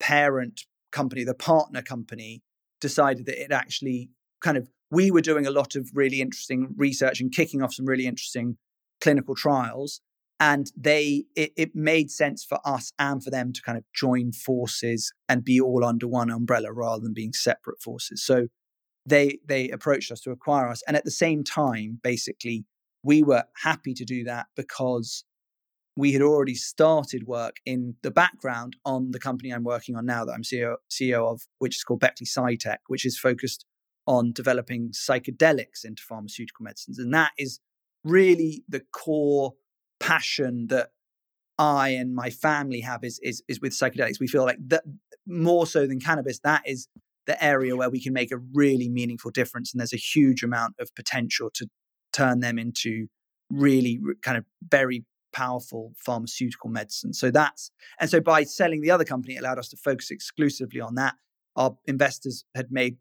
parent 0.00 0.62
company, 0.92 1.24
the 1.24 1.34
partner 1.34 1.82
company, 1.82 2.42
decided 2.80 3.26
that 3.26 3.42
it 3.42 3.52
actually 3.52 4.10
kind 4.40 4.56
of 4.56 4.68
we 4.90 5.10
were 5.10 5.20
doing 5.20 5.46
a 5.46 5.50
lot 5.50 5.76
of 5.76 5.90
really 5.94 6.20
interesting 6.20 6.74
research 6.76 7.20
and 7.20 7.32
kicking 7.32 7.62
off 7.62 7.74
some 7.74 7.86
really 7.86 8.06
interesting 8.06 8.56
clinical 9.00 9.34
trials 9.34 10.00
and 10.40 10.70
they 10.76 11.24
it, 11.34 11.52
it, 11.56 11.74
made 11.74 12.10
sense 12.10 12.44
for 12.44 12.58
us 12.64 12.92
and 12.98 13.22
for 13.22 13.30
them 13.30 13.52
to 13.52 13.62
kind 13.62 13.76
of 13.76 13.84
join 13.94 14.32
forces 14.32 15.12
and 15.28 15.44
be 15.44 15.60
all 15.60 15.84
under 15.84 16.06
one 16.06 16.30
umbrella 16.30 16.72
rather 16.72 17.02
than 17.02 17.12
being 17.12 17.32
separate 17.32 17.80
forces 17.80 18.24
so 18.24 18.46
they 19.06 19.38
they 19.46 19.68
approached 19.70 20.12
us 20.12 20.20
to 20.20 20.30
acquire 20.30 20.68
us 20.68 20.82
and 20.86 20.96
at 20.96 21.04
the 21.04 21.10
same 21.10 21.42
time 21.42 21.98
basically 22.02 22.64
we 23.02 23.22
were 23.22 23.44
happy 23.62 23.94
to 23.94 24.04
do 24.04 24.24
that 24.24 24.46
because 24.56 25.24
we 25.98 26.12
had 26.12 26.22
already 26.22 26.54
started 26.54 27.26
work 27.26 27.56
in 27.66 27.96
the 28.02 28.10
background 28.10 28.76
on 28.84 29.10
the 29.10 29.18
company 29.18 29.50
I'm 29.50 29.64
working 29.64 29.96
on 29.96 30.06
now 30.06 30.24
that 30.24 30.32
I'm 30.32 30.44
CEO, 30.44 30.76
CEO 30.88 31.28
of, 31.28 31.42
which 31.58 31.74
is 31.74 31.82
called 31.82 31.98
Beckley 31.98 32.24
Psytech, 32.24 32.78
which 32.86 33.04
is 33.04 33.18
focused 33.18 33.64
on 34.06 34.32
developing 34.32 34.92
psychedelics 34.92 35.84
into 35.84 36.02
pharmaceutical 36.08 36.62
medicines. 36.62 37.00
And 37.00 37.12
that 37.14 37.32
is 37.36 37.58
really 38.04 38.62
the 38.68 38.82
core 38.92 39.54
passion 40.00 40.68
that 40.68 40.90
I 41.58 41.90
and 41.90 42.14
my 42.14 42.30
family 42.30 42.80
have 42.80 43.02
is, 43.02 43.18
is, 43.22 43.42
is 43.48 43.60
with 43.60 43.72
psychedelics. 43.72 44.20
We 44.20 44.28
feel 44.28 44.44
like 44.44 44.58
that 44.68 44.84
more 45.26 45.66
so 45.66 45.86
than 45.86 46.00
cannabis, 46.00 46.38
that 46.40 46.62
is 46.66 46.88
the 47.26 47.42
area 47.44 47.76
where 47.76 47.90
we 47.90 48.00
can 48.00 48.12
make 48.12 48.32
a 48.32 48.38
really 48.54 48.88
meaningful 48.88 49.30
difference. 49.30 49.72
And 49.72 49.80
there's 49.80 49.92
a 49.92 49.96
huge 49.96 50.42
amount 50.42 50.76
of 50.80 50.94
potential 50.94 51.50
to 51.54 51.66
turn 52.12 52.40
them 52.40 52.58
into 52.58 53.08
really 53.50 53.98
kind 54.22 54.38
of 54.38 54.44
very 54.70 55.04
powerful 55.32 55.92
pharmaceutical 55.96 56.70
medicine. 56.70 57.12
So 57.12 57.30
that's, 57.30 57.70
and 58.00 58.08
so 58.08 58.20
by 58.20 58.44
selling 58.44 58.80
the 58.80 58.90
other 58.90 59.04
company, 59.04 59.34
it 59.34 59.40
allowed 59.40 59.58
us 59.58 59.68
to 59.70 59.76
focus 59.76 60.10
exclusively 60.10 60.80
on 60.80 60.94
that. 60.94 61.16
Our 61.56 61.76
investors 61.86 62.44
had 62.54 62.70
made 62.70 62.96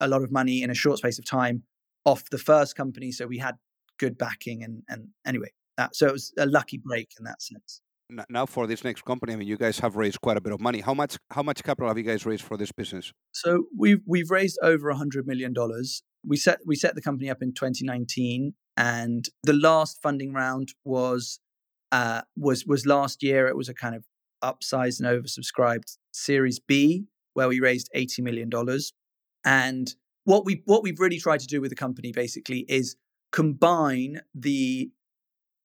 a 0.00 0.08
lot 0.08 0.22
of 0.22 0.30
money 0.30 0.62
in 0.62 0.70
a 0.70 0.74
short 0.74 0.98
space 0.98 1.18
of 1.18 1.24
time 1.24 1.62
off 2.04 2.28
the 2.30 2.38
first 2.38 2.76
company. 2.76 3.12
So 3.12 3.26
we 3.26 3.38
had 3.38 3.56
good 3.98 4.18
backing 4.18 4.62
and, 4.64 4.82
and 4.88 5.08
anyway, 5.24 5.52
that, 5.78 5.96
so 5.96 6.06
it 6.06 6.12
was 6.12 6.32
a 6.38 6.46
lucky 6.46 6.78
break 6.78 7.12
in 7.18 7.24
that 7.24 7.42
sense. 7.42 7.80
now 8.28 8.46
for 8.46 8.66
this 8.66 8.84
next 8.84 9.04
company, 9.04 9.32
I 9.32 9.36
mean, 9.36 9.48
you 9.48 9.56
guys 9.56 9.78
have 9.78 9.96
raised 9.96 10.20
quite 10.20 10.36
a 10.36 10.40
bit 10.40 10.52
of 10.52 10.60
money. 10.60 10.80
How 10.80 10.94
much 10.94 11.18
how 11.30 11.42
much 11.42 11.62
capital 11.62 11.88
have 11.88 11.98
you 11.98 12.04
guys 12.04 12.26
raised 12.26 12.42
for 12.42 12.56
this 12.56 12.72
business? 12.72 13.12
So 13.32 13.64
we've 13.76 14.00
we've 14.06 14.30
raised 14.30 14.58
over 14.62 14.90
a 14.90 14.96
hundred 14.96 15.26
million 15.26 15.52
dollars. 15.52 16.02
We 16.24 16.36
set 16.36 16.60
we 16.66 16.76
set 16.76 16.94
the 16.94 17.02
company 17.02 17.30
up 17.30 17.42
in 17.42 17.52
2019, 17.52 18.54
and 18.76 19.28
the 19.42 19.54
last 19.54 20.00
funding 20.02 20.32
round 20.32 20.74
was 20.84 21.40
uh, 21.90 22.22
was 22.36 22.66
was 22.66 22.86
last 22.86 23.22
year. 23.22 23.46
It 23.46 23.56
was 23.56 23.68
a 23.68 23.74
kind 23.74 23.94
of 23.94 24.04
upsized 24.42 25.00
and 25.00 25.08
oversubscribed 25.08 25.96
Series 26.12 26.58
B, 26.58 27.06
where 27.34 27.48
we 27.48 27.60
raised 27.60 27.88
eighty 27.94 28.22
million 28.22 28.48
dollars. 28.48 28.92
And 29.44 29.94
what 30.24 30.44
we 30.44 30.62
what 30.66 30.82
we've 30.82 31.00
really 31.00 31.18
tried 31.18 31.40
to 31.40 31.46
do 31.46 31.60
with 31.60 31.70
the 31.70 31.76
company 31.76 32.12
basically 32.12 32.64
is 32.68 32.96
combine 33.32 34.20
the 34.34 34.90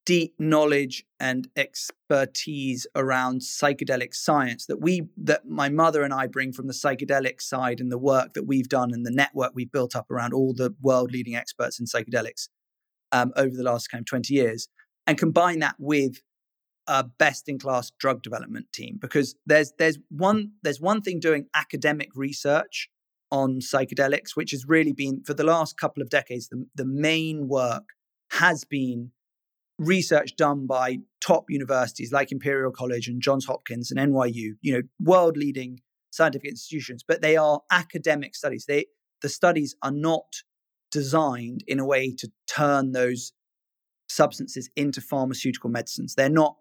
deep 0.07 0.33
knowledge 0.39 1.03
and 1.19 1.49
expertise 1.57 2.87
around 2.95 3.41
psychedelic 3.41 4.15
science 4.15 4.65
that 4.65 4.79
we 4.79 5.01
that 5.17 5.45
my 5.45 5.67
mother 5.67 6.01
and 6.01 6.13
I 6.13 6.27
bring 6.27 6.53
from 6.53 6.67
the 6.67 6.73
psychedelic 6.73 7.41
side 7.41 7.81
and 7.81 7.91
the 7.91 7.97
work 7.97 8.33
that 8.33 8.47
we've 8.47 8.69
done 8.69 8.93
and 8.93 9.05
the 9.05 9.11
network 9.11 9.51
we've 9.53 9.71
built 9.71 9.97
up 9.97 10.09
around 10.09 10.33
all 10.33 10.53
the 10.53 10.73
world 10.81 11.11
leading 11.11 11.35
experts 11.35 11.77
in 11.77 11.87
psychedelics 11.87 12.47
um, 13.11 13.33
over 13.35 13.53
the 13.53 13.63
last 13.63 13.91
kind 13.91 14.01
of 14.01 14.05
20 14.05 14.33
years 14.33 14.69
and 15.05 15.17
combine 15.17 15.59
that 15.59 15.75
with 15.77 16.21
a 16.87 17.03
best 17.03 17.49
in 17.49 17.59
class 17.59 17.91
drug 17.99 18.23
development 18.23 18.67
team 18.71 18.97
because 19.01 19.35
there's 19.45 19.73
there's 19.77 19.99
one 20.07 20.51
there's 20.61 20.79
one 20.79 21.01
thing 21.01 21.19
doing 21.19 21.47
academic 21.53 22.07
research 22.15 22.87
on 23.29 23.59
psychedelics 23.59 24.37
which 24.37 24.51
has 24.51 24.63
really 24.65 24.93
been 24.93 25.21
for 25.25 25.33
the 25.33 25.43
last 25.43 25.77
couple 25.77 26.01
of 26.01 26.09
decades 26.09 26.47
the, 26.47 26.65
the 26.75 26.85
main 26.85 27.49
work 27.49 27.89
has 28.31 28.63
been 28.63 29.11
research 29.77 30.35
done 30.35 30.65
by 30.65 30.97
top 31.21 31.45
universities 31.49 32.11
like 32.11 32.31
Imperial 32.31 32.71
College 32.71 33.07
and 33.07 33.21
Johns 33.21 33.45
Hopkins 33.45 33.91
and 33.91 33.99
NYU, 33.99 34.53
you 34.61 34.73
know, 34.73 34.81
world 34.99 35.37
leading 35.37 35.81
scientific 36.11 36.49
institutions, 36.49 37.03
but 37.07 37.21
they 37.21 37.37
are 37.37 37.61
academic 37.71 38.35
studies. 38.35 38.65
They 38.67 38.87
the 39.21 39.29
studies 39.29 39.75
are 39.81 39.91
not 39.91 40.27
designed 40.91 41.63
in 41.67 41.79
a 41.79 41.85
way 41.85 42.13
to 42.15 42.31
turn 42.47 42.91
those 42.91 43.33
substances 44.09 44.69
into 44.75 45.01
pharmaceutical 45.01 45.69
medicines. 45.69 46.15
They're 46.15 46.29
not 46.29 46.55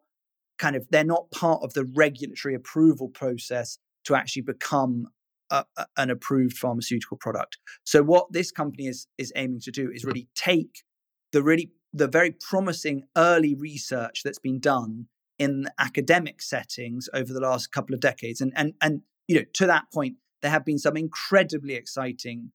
kind 0.59 0.77
of 0.77 0.87
they're 0.91 1.05
not 1.05 1.31
part 1.31 1.63
of 1.63 1.75
the 1.75 1.85
regulatory 1.95 2.55
approval 2.55 3.09
process 3.09 3.79
to 4.05 4.15
actually 4.15 4.43
become 4.43 5.09
a, 5.51 5.65
a, 5.77 5.87
an 5.97 6.11
approved 6.11 6.57
pharmaceutical 6.57 7.17
product. 7.17 7.59
So 7.85 8.03
what 8.03 8.27
this 8.33 8.51
company 8.51 8.87
is 8.87 9.07
is 9.19 9.33
aiming 9.37 9.61
to 9.61 9.71
do 9.71 9.91
is 9.93 10.05
really 10.05 10.29
take 10.35 10.83
the 11.33 11.43
really 11.43 11.71
the 11.93 12.09
very 12.09 12.31
promising 12.33 13.05
early 13.17 13.55
research 13.55 14.23
that's 14.25 14.39
been 14.39 14.59
done 14.59 15.07
in 15.39 15.67
academic 15.79 16.41
settings 16.41 17.09
over 17.13 17.33
the 17.33 17.41
last 17.41 17.73
couple 17.73 17.95
of 17.95 18.01
decades. 18.01 18.41
And, 18.41 18.53
and, 18.57 18.75
and 18.81 19.03
you 19.29 19.37
know, 19.37 19.45
to 19.55 19.67
that 19.67 19.85
point, 19.93 20.17
there 20.43 20.51
have 20.51 20.65
been 20.65 20.79
some 20.79 20.97
incredibly 20.97 21.75
exciting 21.75 22.53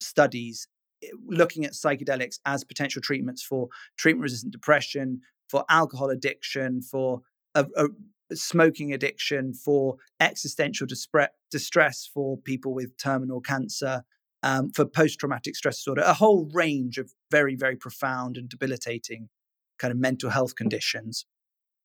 studies 0.00 0.68
eh, 1.02 1.08
looking 1.26 1.64
at 1.64 1.72
psychedelics 1.72 2.38
as 2.46 2.64
potential 2.64 3.02
treatments 3.02 3.42
for 3.42 3.68
treatment 3.96 4.22
resistant 4.22 4.52
depression, 4.52 5.20
for 5.48 5.64
alcohol 5.68 6.10
addiction, 6.10 6.82
for 6.82 7.22
a, 7.54 7.66
a 7.76 7.88
smoking 8.34 8.92
addiction, 8.92 9.54
for 9.54 9.96
existential 10.20 10.86
distress 11.50 12.10
for 12.12 12.36
people 12.38 12.74
with 12.74 12.96
terminal 12.98 13.40
cancer, 13.40 14.04
um, 14.42 14.70
for 14.70 14.84
post 14.84 15.18
traumatic 15.18 15.56
stress 15.56 15.76
disorder, 15.76 16.02
a 16.02 16.14
whole 16.14 16.48
range 16.52 16.98
of 16.98 17.12
very, 17.30 17.56
very 17.56 17.76
profound 17.76 18.36
and 18.36 18.48
debilitating 18.48 19.28
kind 19.78 19.92
of 19.92 19.98
mental 19.98 20.30
health 20.30 20.54
conditions. 20.54 21.26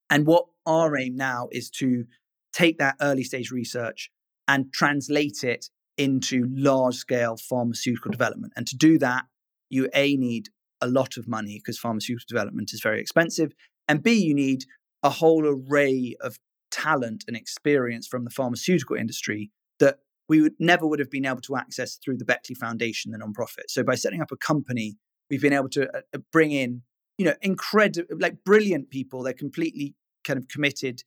And 0.09 0.25
what 0.25 0.45
our 0.65 0.97
aim 0.97 1.15
now 1.15 1.47
is 1.51 1.69
to 1.71 2.05
take 2.53 2.77
that 2.77 2.95
early 3.01 3.23
stage 3.23 3.51
research 3.51 4.11
and 4.47 4.71
translate 4.73 5.43
it 5.43 5.69
into 5.97 6.47
large 6.51 6.95
scale 6.95 7.37
pharmaceutical 7.37 8.11
development. 8.11 8.53
And 8.55 8.67
to 8.67 8.75
do 8.75 8.97
that, 8.99 9.25
you 9.69 9.89
A, 9.95 10.15
need 10.15 10.49
a 10.81 10.87
lot 10.87 11.17
of 11.17 11.27
money 11.27 11.59
because 11.59 11.79
pharmaceutical 11.79 12.25
development 12.27 12.71
is 12.73 12.81
very 12.81 12.99
expensive. 12.99 13.53
And 13.87 14.03
B, 14.03 14.13
you 14.13 14.33
need 14.33 14.65
a 15.01 15.09
whole 15.09 15.45
array 15.47 16.15
of 16.21 16.37
talent 16.71 17.23
and 17.27 17.37
experience 17.37 18.07
from 18.07 18.23
the 18.23 18.29
pharmaceutical 18.29 18.95
industry 18.95 19.51
that 19.79 19.99
we 20.33 20.41
would 20.41 20.55
never 20.57 20.87
would 20.87 20.97
have 20.97 21.11
been 21.11 21.27
able 21.27 21.41
to 21.41 21.55
access 21.55 21.95
through 22.03 22.17
the 22.17 22.25
Beckley 22.25 22.55
Foundation, 22.55 23.11
the 23.11 23.19
nonprofit. 23.19 23.65
So 23.67 23.83
by 23.83 23.93
setting 23.93 24.19
up 24.19 24.31
a 24.31 24.35
company, 24.37 24.95
we've 25.29 25.43
been 25.43 25.53
able 25.53 25.69
to 25.69 25.83
uh, 25.95 26.01
uh 26.15 26.17
bring 26.31 26.51
in, 26.51 26.81
you 27.19 27.25
know, 27.25 27.35
incredible, 27.43 28.07
like 28.19 28.43
brilliant 28.43 28.89
people. 28.89 29.21
They're 29.21 29.33
completely 29.33 29.93
kind 30.23 30.39
of 30.39 30.47
committed 30.47 31.03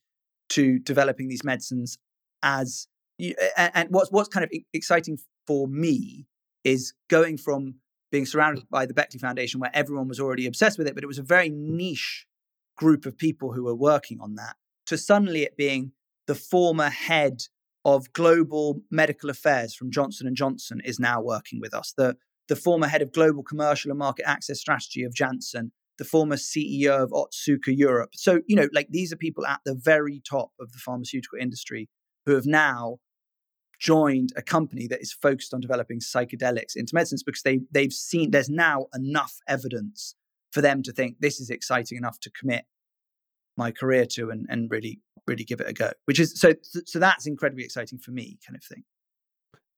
to 0.51 0.79
developing 0.79 1.27
these 1.27 1.43
medicines 1.43 1.97
as 2.41 2.87
and, 3.19 3.71
and 3.73 3.89
what's 3.89 4.11
what's 4.11 4.29
kind 4.29 4.45
of 4.45 4.51
exciting 4.73 5.17
for 5.45 5.67
me 5.67 6.25
is 6.63 6.93
going 7.09 7.37
from 7.37 7.75
being 8.13 8.25
surrounded 8.25 8.63
by 8.69 8.85
the 8.85 8.93
Beckley 8.93 9.19
Foundation, 9.19 9.59
where 9.59 9.71
everyone 9.73 10.07
was 10.07 10.21
already 10.21 10.47
obsessed 10.47 10.77
with 10.77 10.87
it, 10.87 10.95
but 10.95 11.03
it 11.03 11.07
was 11.07 11.19
a 11.19 11.33
very 11.35 11.49
niche 11.49 12.25
group 12.77 13.05
of 13.05 13.17
people 13.17 13.51
who 13.51 13.65
were 13.65 13.75
working 13.75 14.19
on 14.21 14.35
that, 14.35 14.55
to 14.85 14.97
suddenly 14.97 15.43
it 15.43 15.57
being 15.57 15.91
the 16.27 16.35
former 16.35 16.89
head 16.89 17.41
of 17.87 18.11
global 18.11 18.81
medical 18.91 19.29
affairs 19.29 19.73
from 19.73 19.89
Johnson 19.89 20.27
and 20.27 20.35
Johnson 20.35 20.81
is 20.83 20.99
now 20.99 21.21
working 21.21 21.61
with 21.61 21.73
us. 21.73 21.93
The 21.95 22.17
the 22.49 22.55
former 22.55 22.87
head 22.87 23.01
of 23.01 23.11
global 23.11 23.43
commercial 23.43 23.91
and 23.91 23.97
market 23.97 24.27
access 24.27 24.59
strategy 24.59 25.03
of 25.03 25.13
Janssen, 25.13 25.71
the 25.97 26.05
former 26.05 26.35
CEO 26.35 27.03
of 27.03 27.11
Otsuka 27.11 27.75
Europe. 27.75 28.11
So, 28.13 28.41
you 28.47 28.55
know, 28.55 28.69
like 28.71 28.87
these 28.89 29.11
are 29.11 29.17
people 29.17 29.45
at 29.45 29.59
the 29.65 29.75
very 29.75 30.21
top 30.29 30.51
of 30.59 30.71
the 30.71 30.77
pharmaceutical 30.77 31.39
industry 31.39 31.89
who 32.25 32.35
have 32.35 32.45
now 32.45 32.97
joined 33.79 34.31
a 34.37 34.41
company 34.41 34.87
that 34.87 35.01
is 35.01 35.11
focused 35.13 35.53
on 35.53 35.59
developing 35.59 35.99
psychedelics 35.99 36.75
into 36.75 36.93
medicines 36.93 37.23
because 37.23 37.43
they 37.43 37.61
they've 37.71 37.93
seen 37.93 38.31
there's 38.31 38.49
now 38.49 38.87
enough 38.93 39.35
evidence 39.47 40.15
for 40.51 40.61
them 40.61 40.83
to 40.83 40.91
think 40.91 41.17
this 41.19 41.39
is 41.39 41.49
exciting 41.49 41.97
enough 41.97 42.19
to 42.19 42.31
commit 42.31 42.65
my 43.57 43.71
career 43.71 44.05
to 44.05 44.29
and, 44.29 44.45
and 44.49 44.69
really 44.71 44.99
really 45.27 45.43
give 45.43 45.59
it 45.59 45.67
a 45.67 45.73
go 45.73 45.91
which 46.05 46.19
is 46.19 46.39
so 46.39 46.53
so 46.61 46.99
that's 46.99 47.27
incredibly 47.27 47.63
exciting 47.63 47.99
for 47.99 48.11
me 48.11 48.37
kind 48.45 48.55
of 48.55 48.63
thing. 48.63 48.83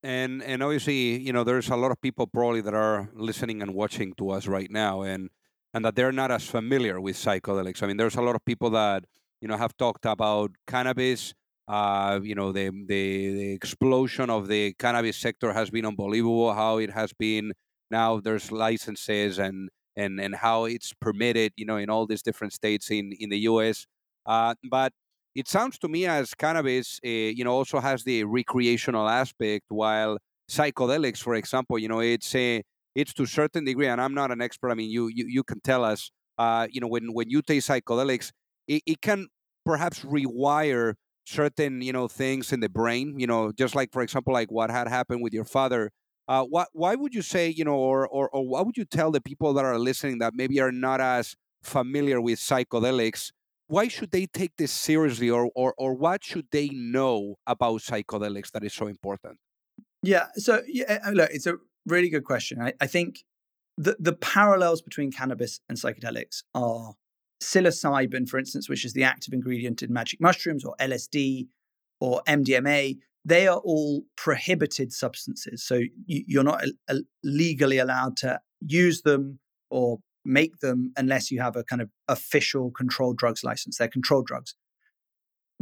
And 0.04 0.44
and 0.44 0.63
obviously 0.63 1.18
you 1.20 1.34
know 1.34 1.44
there's 1.44 1.70
a 1.70 1.76
lot 1.76 1.92
of 1.92 2.02
people 2.02 2.28
probably 2.28 2.62
that 2.62 2.74
are 2.74 3.10
listening 3.13 3.62
and 3.62 3.74
watching 3.74 4.13
to 4.18 4.30
us 4.32 4.48
right 4.48 4.70
now 4.70 5.02
and 5.02 5.30
and 5.74 5.86
that 5.86 5.96
they're 5.96 6.12
not 6.12 6.32
as 6.32 6.46
familiar 6.46 7.00
with 7.00 7.15
psychedelics. 7.15 7.84
I 7.84 7.88
mean 7.88 7.98
there's 7.98 8.15
a 8.15 8.22
lot 8.22 8.36
of 8.36 8.46
people 8.46 8.70
that 8.72 9.06
you 9.42 9.48
know 9.48 9.58
have 9.58 9.76
talked 9.78 10.06
about 10.06 10.52
cannabis 10.68 11.34
uh, 11.70 12.20
you 12.24 12.34
know 12.34 12.52
the, 12.52 12.70
the 12.88 13.34
the 13.34 13.52
explosion 13.54 14.30
of 14.30 14.48
the 14.48 14.74
cannabis 14.80 15.18
sector 15.18 15.54
has 15.54 15.70
been 15.70 15.86
unbelievable 15.86 16.52
how 16.54 16.78
it 16.78 16.92
has 16.92 17.13
been 17.13 17.54
now 17.92 18.20
there's 18.20 18.52
licenses 18.52 19.38
and 19.38 19.70
and 19.99 20.19
and 20.21 20.35
how 20.35 20.65
it's 20.65 20.93
permitted, 21.01 21.53
you 21.57 21.65
know, 21.65 21.77
in 21.77 21.89
all 21.89 22.05
these 22.07 22.23
different 22.23 22.53
states 22.53 22.89
in 22.91 23.12
in 23.19 23.29
the 23.29 23.39
U.S. 23.51 23.85
Uh, 24.25 24.55
but 24.69 24.91
it 25.35 25.47
sounds 25.47 25.77
to 25.79 25.88
me 25.88 26.05
as 26.05 26.33
cannabis, 26.33 26.99
uh, 27.05 27.09
you 27.09 27.43
know, 27.43 27.51
also 27.53 27.79
has 27.79 28.03
the 28.03 28.23
recreational 28.23 29.07
aspect, 29.07 29.65
while 29.69 30.17
psychedelics, 30.49 31.19
for 31.21 31.35
example, 31.35 31.77
you 31.79 31.88
know, 31.88 31.99
it's 31.99 32.33
a 32.35 32.63
it's 32.95 33.13
to 33.13 33.23
a 33.23 33.27
certain 33.27 33.65
degree, 33.65 33.88
and 33.88 34.01
I'm 34.01 34.13
not 34.13 34.31
an 34.31 34.41
expert. 34.41 34.71
I 34.71 34.75
mean, 34.75 34.89
you 34.89 35.07
you, 35.07 35.25
you 35.27 35.43
can 35.43 35.62
tell 35.62 35.83
us, 35.83 36.12
uh, 36.38 36.67
you 36.71 36.81
know, 36.81 36.88
when 36.88 37.13
when 37.13 37.29
you 37.29 37.41
take 37.41 37.62
psychedelics, 37.62 38.31
it, 38.67 38.81
it 38.85 39.01
can 39.01 39.27
perhaps 39.65 39.99
rewire 40.03 40.93
certain 41.25 41.81
you 41.81 41.93
know 41.93 42.07
things 42.07 42.51
in 42.51 42.59
the 42.59 42.69
brain 42.69 43.19
you 43.19 43.27
know 43.27 43.51
just 43.51 43.75
like 43.75 43.91
for 43.93 44.01
example 44.01 44.33
like 44.33 44.49
what 44.51 44.71
had 44.71 44.88
happened 44.88 45.21
with 45.21 45.31
your 45.31 45.45
father 45.45 45.91
uh, 46.30 46.44
why, 46.44 46.65
why 46.74 46.94
would 46.94 47.15
you 47.15 47.24
say, 47.24 47.50
you 47.50 47.65
know, 47.65 47.76
or, 47.76 48.08
or, 48.08 48.30
or 48.30 48.48
what 48.48 48.63
would 48.68 48.78
you 48.78 48.86
tell 48.86 49.10
the 49.10 49.20
people 49.20 49.52
that 49.54 49.65
are 49.65 49.80
listening 49.80 50.20
that 50.20 50.36
maybe 50.36 50.62
are 50.62 50.72
not 50.72 51.02
as 51.02 51.36
familiar 51.63 52.22
with 52.22 52.38
psychedelics? 52.38 53.32
Why 53.65 53.88
should 53.88 54.12
they 54.12 54.28
take 54.28 54.52
this 54.58 54.72
seriously, 54.72 55.30
or, 55.30 55.50
or, 55.56 55.74
or 55.80 55.96
what 55.96 56.24
should 56.24 56.46
they 56.52 56.70
know 56.70 57.38
about 57.48 57.82
psychedelics 57.82 58.52
that 58.52 58.63
is 58.63 58.76
so 58.76 58.86
important? 58.86 59.39
Yeah, 60.04 60.28
so 60.36 60.62
yeah, 60.68 61.00
look, 61.12 61.32
it's 61.34 61.48
a 61.48 61.56
really 61.88 62.10
good 62.10 62.26
question. 62.26 62.62
I, 62.62 62.74
I 62.80 62.86
think 62.86 63.24
the, 63.76 63.96
the 64.00 64.13
parallels 64.13 64.84
between 64.84 65.12
cannabis 65.12 65.62
and 65.68 65.80
psychedelics 65.80 66.44
are 66.54 66.94
psilocybin, 67.42 68.30
for 68.30 68.38
instance, 68.38 68.70
which 68.70 68.86
is 68.86 68.94
the 68.94 69.04
active 69.04 69.34
ingredient 69.34 69.82
in 69.82 69.92
magic 69.92 70.22
mushrooms, 70.22 70.63
or 70.63 70.76
LSD, 70.80 71.48
or 72.00 72.22
MDMA, 72.28 72.98
they 73.25 73.47
are 73.47 73.58
all 73.58 74.03
prohibited 74.15 74.93
substances. 74.93 75.63
So 75.63 75.82
you, 76.05 76.39
are 76.39 76.43
not 76.43 76.63
legally 77.23 77.77
allowed 77.77 78.17
to 78.17 78.39
use 78.62 79.01
them 79.01 79.39
or 79.69 79.99
make 80.25 80.60
them 80.60 80.93
unless 80.97 81.32
you 81.32 81.41
have 81.41 81.55
a 81.55 81.63
kind 81.63 81.82
of 81.82 81.89
official 82.08 82.71
controlled 82.71 83.17
drugs 83.17 83.43
license. 83.43 83.77
They're 83.77 83.88
controlled 83.88 84.25
drugs, 84.27 84.55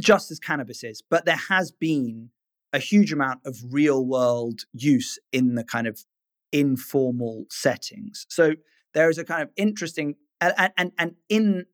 just 0.00 0.30
as 0.30 0.38
cannabis 0.38 0.84
is. 0.84 1.02
But 1.08 1.24
there 1.24 1.40
has 1.48 1.70
been 1.70 2.30
a 2.72 2.78
huge 2.78 3.12
amount 3.12 3.40
of 3.44 3.56
real 3.70 4.04
world 4.04 4.60
use 4.72 5.18
in 5.32 5.54
the 5.54 5.64
kind 5.64 5.86
of 5.86 6.04
informal 6.52 7.44
settings. 7.50 8.26
So 8.28 8.54
there 8.94 9.10
is 9.10 9.18
a 9.18 9.24
kind 9.24 9.42
of 9.42 9.50
interesting 9.56 10.14
and 10.40 10.70
and 10.76 10.92
and 10.98 11.12
in 11.28 11.66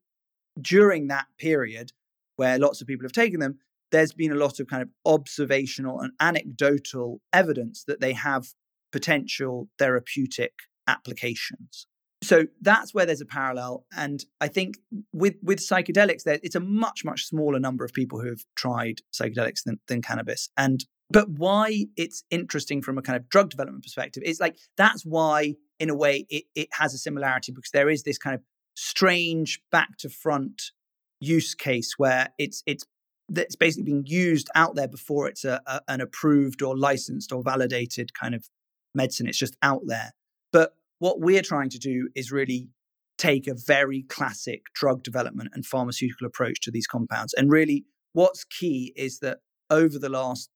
during 0.59 1.07
that 1.07 1.27
period 1.37 1.91
where 2.37 2.57
lots 2.57 2.81
of 2.81 2.87
people 2.87 3.05
have 3.05 3.11
taken 3.11 3.39
them, 3.39 3.59
there's 3.91 4.13
been 4.13 4.31
a 4.31 4.35
lot 4.35 4.59
of 4.59 4.67
kind 4.67 4.81
of 4.81 4.89
observational 5.05 5.99
and 5.99 6.11
anecdotal 6.19 7.21
evidence 7.33 7.83
that 7.87 8.01
they 8.01 8.13
have 8.13 8.47
potential 8.91 9.69
therapeutic 9.77 10.53
applications. 10.87 11.87
So 12.23 12.45
that's 12.61 12.93
where 12.93 13.05
there's 13.05 13.21
a 13.21 13.25
parallel. 13.25 13.85
And 13.95 14.23
I 14.41 14.47
think 14.47 14.77
with, 15.13 15.35
with 15.43 15.59
psychedelics, 15.59 16.23
there, 16.23 16.39
it's 16.41 16.55
a 16.55 16.59
much, 16.59 17.05
much 17.05 17.25
smaller 17.25 17.59
number 17.59 17.85
of 17.85 17.93
people 17.93 18.19
who 18.19 18.29
have 18.29 18.43
tried 18.55 19.01
psychedelics 19.13 19.63
than, 19.63 19.79
than 19.87 20.01
cannabis. 20.01 20.49
And 20.57 20.83
but 21.11 21.29
why 21.29 21.85
it's 21.95 22.23
interesting 22.31 22.81
from 22.81 22.97
a 22.97 23.01
kind 23.01 23.15
of 23.15 23.29
drug 23.29 23.49
development 23.51 23.83
perspective 23.83 24.23
is 24.25 24.39
like 24.39 24.57
that's 24.75 25.05
why, 25.05 25.55
in 25.79 25.89
a 25.89 25.95
way, 25.95 26.25
it, 26.29 26.45
it 26.55 26.69
has 26.73 26.93
a 26.95 26.97
similarity 26.97 27.51
because 27.51 27.71
there 27.71 27.89
is 27.89 28.03
this 28.03 28.17
kind 28.17 28.33
of 28.33 28.41
strange 28.75 29.61
back 29.71 29.97
to 29.99 30.09
front 30.09 30.71
use 31.19 31.53
case 31.53 31.93
where 31.97 32.29
it's 32.37 32.63
it's 32.65 32.85
that's 33.29 33.55
basically 33.55 33.83
being 33.83 34.05
used 34.05 34.49
out 34.55 34.75
there 34.75 34.87
before 34.87 35.27
it's 35.27 35.43
a, 35.43 35.61
a, 35.65 35.81
an 35.87 36.01
approved 36.01 36.61
or 36.61 36.77
licensed 36.77 37.31
or 37.31 37.41
validated 37.41 38.13
kind 38.13 38.35
of 38.35 38.47
medicine. 38.93 39.27
It's 39.27 39.37
just 39.37 39.57
out 39.61 39.81
there. 39.85 40.13
But 40.51 40.75
what 40.99 41.19
we're 41.19 41.41
trying 41.41 41.69
to 41.69 41.79
do 41.79 42.09
is 42.15 42.31
really 42.31 42.69
take 43.17 43.47
a 43.47 43.55
very 43.55 44.03
classic 44.03 44.65
drug 44.73 45.03
development 45.03 45.49
and 45.53 45.65
pharmaceutical 45.65 46.27
approach 46.27 46.59
to 46.61 46.71
these 46.71 46.87
compounds. 46.87 47.33
And 47.33 47.51
really, 47.51 47.85
what's 48.13 48.43
key 48.43 48.93
is 48.95 49.19
that 49.19 49.39
over 49.69 49.97
the 49.97 50.09
last 50.09 50.49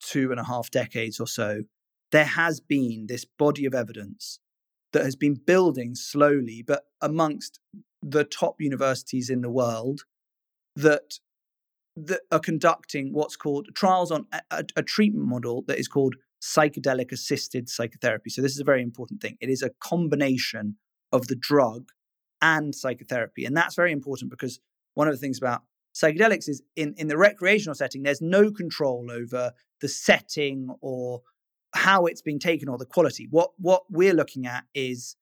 two 0.00 0.30
and 0.30 0.40
a 0.40 0.44
half 0.44 0.70
decades 0.70 1.20
or 1.20 1.26
so, 1.26 1.62
there 2.10 2.24
has 2.24 2.60
been 2.60 3.06
this 3.06 3.24
body 3.24 3.66
of 3.66 3.74
evidence 3.74 4.40
that 4.92 5.04
has 5.04 5.16
been 5.16 5.34
building 5.34 5.94
slowly, 5.94 6.64
but 6.66 6.84
amongst 7.00 7.60
the 8.02 8.24
top 8.24 8.56
universities 8.60 9.28
in 9.28 9.42
the 9.42 9.50
world 9.50 10.02
that 10.74 11.18
that 12.06 12.22
are 12.30 12.40
conducting 12.40 13.12
what's 13.12 13.36
called 13.36 13.68
trials 13.74 14.10
on 14.10 14.26
a, 14.50 14.64
a, 14.76 14.82
treatment 14.82 15.26
model 15.26 15.62
that 15.66 15.78
is 15.78 15.88
called 15.88 16.14
psychedelic 16.42 17.12
assisted 17.12 17.68
psychotherapy. 17.68 18.30
So, 18.30 18.42
this 18.42 18.52
is 18.52 18.60
a 18.60 18.64
very 18.64 18.82
important 18.82 19.20
thing. 19.20 19.36
It 19.40 19.48
is 19.48 19.62
a 19.62 19.70
combination 19.80 20.76
of 21.12 21.26
the 21.28 21.36
drug 21.36 21.88
and 22.40 22.74
psychotherapy. 22.74 23.44
And 23.44 23.56
that's 23.56 23.74
very 23.74 23.92
important 23.92 24.30
because 24.30 24.60
one 24.94 25.08
of 25.08 25.14
the 25.14 25.18
things 25.18 25.38
about 25.38 25.62
psychedelics 25.94 26.48
is 26.48 26.62
in, 26.76 26.94
in 26.96 27.08
the 27.08 27.16
recreational 27.16 27.74
setting, 27.74 28.02
there's 28.02 28.20
no 28.20 28.50
control 28.50 29.10
over 29.10 29.52
the 29.80 29.88
setting 29.88 30.68
or 30.80 31.22
how 31.74 32.06
it's 32.06 32.22
being 32.22 32.38
taken 32.38 32.68
or 32.68 32.78
the 32.78 32.86
quality. 32.86 33.26
What, 33.30 33.50
what 33.58 33.84
we're 33.90 34.14
looking 34.14 34.46
at 34.46 34.64
is 34.74 35.16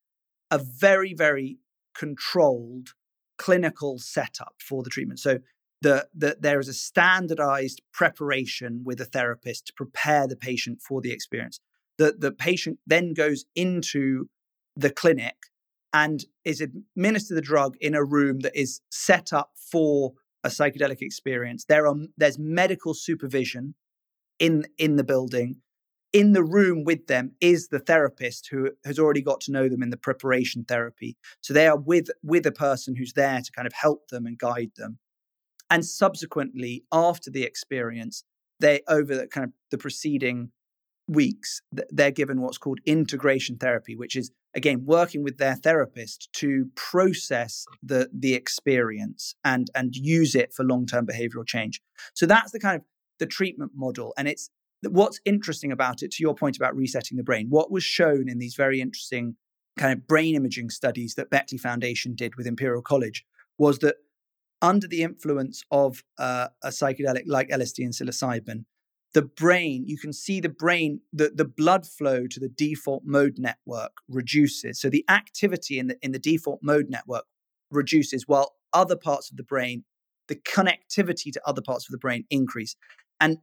a 0.51 0.57
very, 0.57 1.13
very 1.13 1.59
controlled 1.95 2.89
clinical 3.37 3.99
setup 3.99 4.55
for 4.59 4.83
the 4.83 4.89
treatment. 4.89 5.19
So, 5.19 5.39
that 5.81 6.07
the, 6.13 6.37
there 6.39 6.59
is 6.59 6.67
a 6.67 6.73
standardized 6.73 7.81
preparation 7.93 8.81
with 8.83 8.99
a 8.99 9.05
therapist 9.05 9.67
to 9.67 9.73
prepare 9.73 10.27
the 10.27 10.35
patient 10.35 10.81
for 10.81 11.01
the 11.01 11.11
experience. 11.11 11.59
The, 11.97 12.15
the 12.17 12.31
patient 12.31 12.79
then 12.85 13.13
goes 13.13 13.45
into 13.55 14.29
the 14.75 14.89
clinic 14.89 15.35
and 15.93 16.25
is 16.45 16.61
administered 16.61 17.37
the 17.37 17.41
drug 17.41 17.75
in 17.79 17.95
a 17.95 18.03
room 18.03 18.39
that 18.41 18.55
is 18.59 18.81
set 18.91 19.33
up 19.33 19.51
for 19.55 20.13
a 20.43 20.49
psychedelic 20.49 21.01
experience. 21.01 21.65
There 21.65 21.87
are 21.87 21.95
there's 22.17 22.37
medical 22.37 22.93
supervision 22.93 23.75
in 24.39 24.65
in 24.77 24.95
the 24.95 25.03
building. 25.03 25.57
In 26.13 26.31
the 26.31 26.43
room 26.43 26.83
with 26.85 27.07
them 27.07 27.33
is 27.41 27.67
the 27.67 27.79
therapist 27.79 28.47
who 28.49 28.71
has 28.85 28.97
already 28.97 29.21
got 29.21 29.41
to 29.41 29.51
know 29.51 29.67
them 29.67 29.83
in 29.83 29.89
the 29.89 29.97
preparation 29.97 30.63
therapy. 30.63 31.17
So 31.41 31.53
they 31.53 31.67
are 31.67 31.77
with 31.77 32.09
with 32.23 32.45
a 32.45 32.51
person 32.51 32.95
who's 32.95 33.13
there 33.13 33.41
to 33.41 33.51
kind 33.51 33.67
of 33.67 33.73
help 33.73 34.07
them 34.09 34.25
and 34.25 34.37
guide 34.37 34.71
them. 34.77 34.99
And 35.69 35.85
subsequently, 35.85 36.83
after 36.91 37.29
the 37.29 37.43
experience, 37.43 38.23
they 38.59 38.81
over 38.87 39.15
the 39.15 39.27
kind 39.27 39.45
of 39.45 39.51
the 39.71 39.77
preceding 39.77 40.51
weeks, 41.07 41.61
they're 41.89 42.11
given 42.11 42.41
what's 42.41 42.57
called 42.57 42.79
integration 42.85 43.57
therapy, 43.57 43.95
which 43.95 44.15
is 44.15 44.31
again 44.53 44.83
working 44.85 45.23
with 45.23 45.37
their 45.37 45.55
therapist 45.55 46.29
to 46.33 46.69
process 46.75 47.65
the 47.83 48.09
the 48.13 48.33
experience 48.33 49.35
and 49.43 49.69
and 49.75 49.95
use 49.95 50.35
it 50.35 50.53
for 50.53 50.63
long-term 50.63 51.05
behavioral 51.05 51.45
change. 51.45 51.81
So 52.13 52.25
that's 52.25 52.51
the 52.51 52.59
kind 52.59 52.77
of 52.77 52.83
the 53.19 53.25
treatment 53.25 53.71
model. 53.75 54.13
And 54.17 54.27
it's 54.27 54.49
what's 54.81 55.19
interesting 55.25 55.71
about 55.71 56.03
it, 56.03 56.11
to 56.11 56.23
your 56.23 56.35
point 56.35 56.57
about 56.57 56.75
resetting 56.75 57.17
the 57.17 57.23
brain, 57.23 57.47
what 57.49 57.71
was 57.71 57.83
shown 57.83 58.29
in 58.29 58.39
these 58.39 58.55
very 58.55 58.81
interesting 58.81 59.35
kind 59.77 59.93
of 59.93 60.07
brain 60.07 60.35
imaging 60.35 60.69
studies 60.69 61.15
that 61.15 61.29
Beckley 61.29 61.57
Foundation 61.57 62.15
did 62.15 62.35
with 62.35 62.47
Imperial 62.47 62.81
College 62.81 63.25
was 63.57 63.79
that 63.79 63.95
under 64.61 64.87
the 64.87 65.03
influence 65.03 65.63
of 65.71 66.03
uh, 66.17 66.47
a 66.63 66.69
psychedelic 66.69 67.23
like 67.25 67.49
LSD 67.49 67.79
and 67.79 67.93
psilocybin, 67.93 68.65
the 69.13 69.21
brain, 69.21 69.85
you 69.87 69.97
can 69.97 70.13
see 70.13 70.39
the 70.39 70.49
brain, 70.49 71.01
the, 71.13 71.31
the 71.33 71.45
blood 71.45 71.85
flow 71.87 72.27
to 72.27 72.39
the 72.39 72.49
default 72.49 73.03
mode 73.05 73.35
network 73.37 73.93
reduces. 74.09 74.79
So 74.79 74.89
the 74.89 75.05
activity 75.09 75.79
in 75.79 75.87
the, 75.87 75.97
in 76.01 76.11
the 76.11 76.19
default 76.19 76.59
mode 76.61 76.87
network 76.89 77.23
reduces 77.71 78.27
while 78.27 78.55
other 78.73 78.95
parts 78.95 79.31
of 79.31 79.37
the 79.37 79.43
brain, 79.43 79.85
the 80.27 80.35
connectivity 80.35 81.31
to 81.31 81.41
other 81.45 81.61
parts 81.61 81.87
of 81.87 81.91
the 81.91 81.97
brain 81.97 82.25
increase. 82.29 82.75
And 83.19 83.37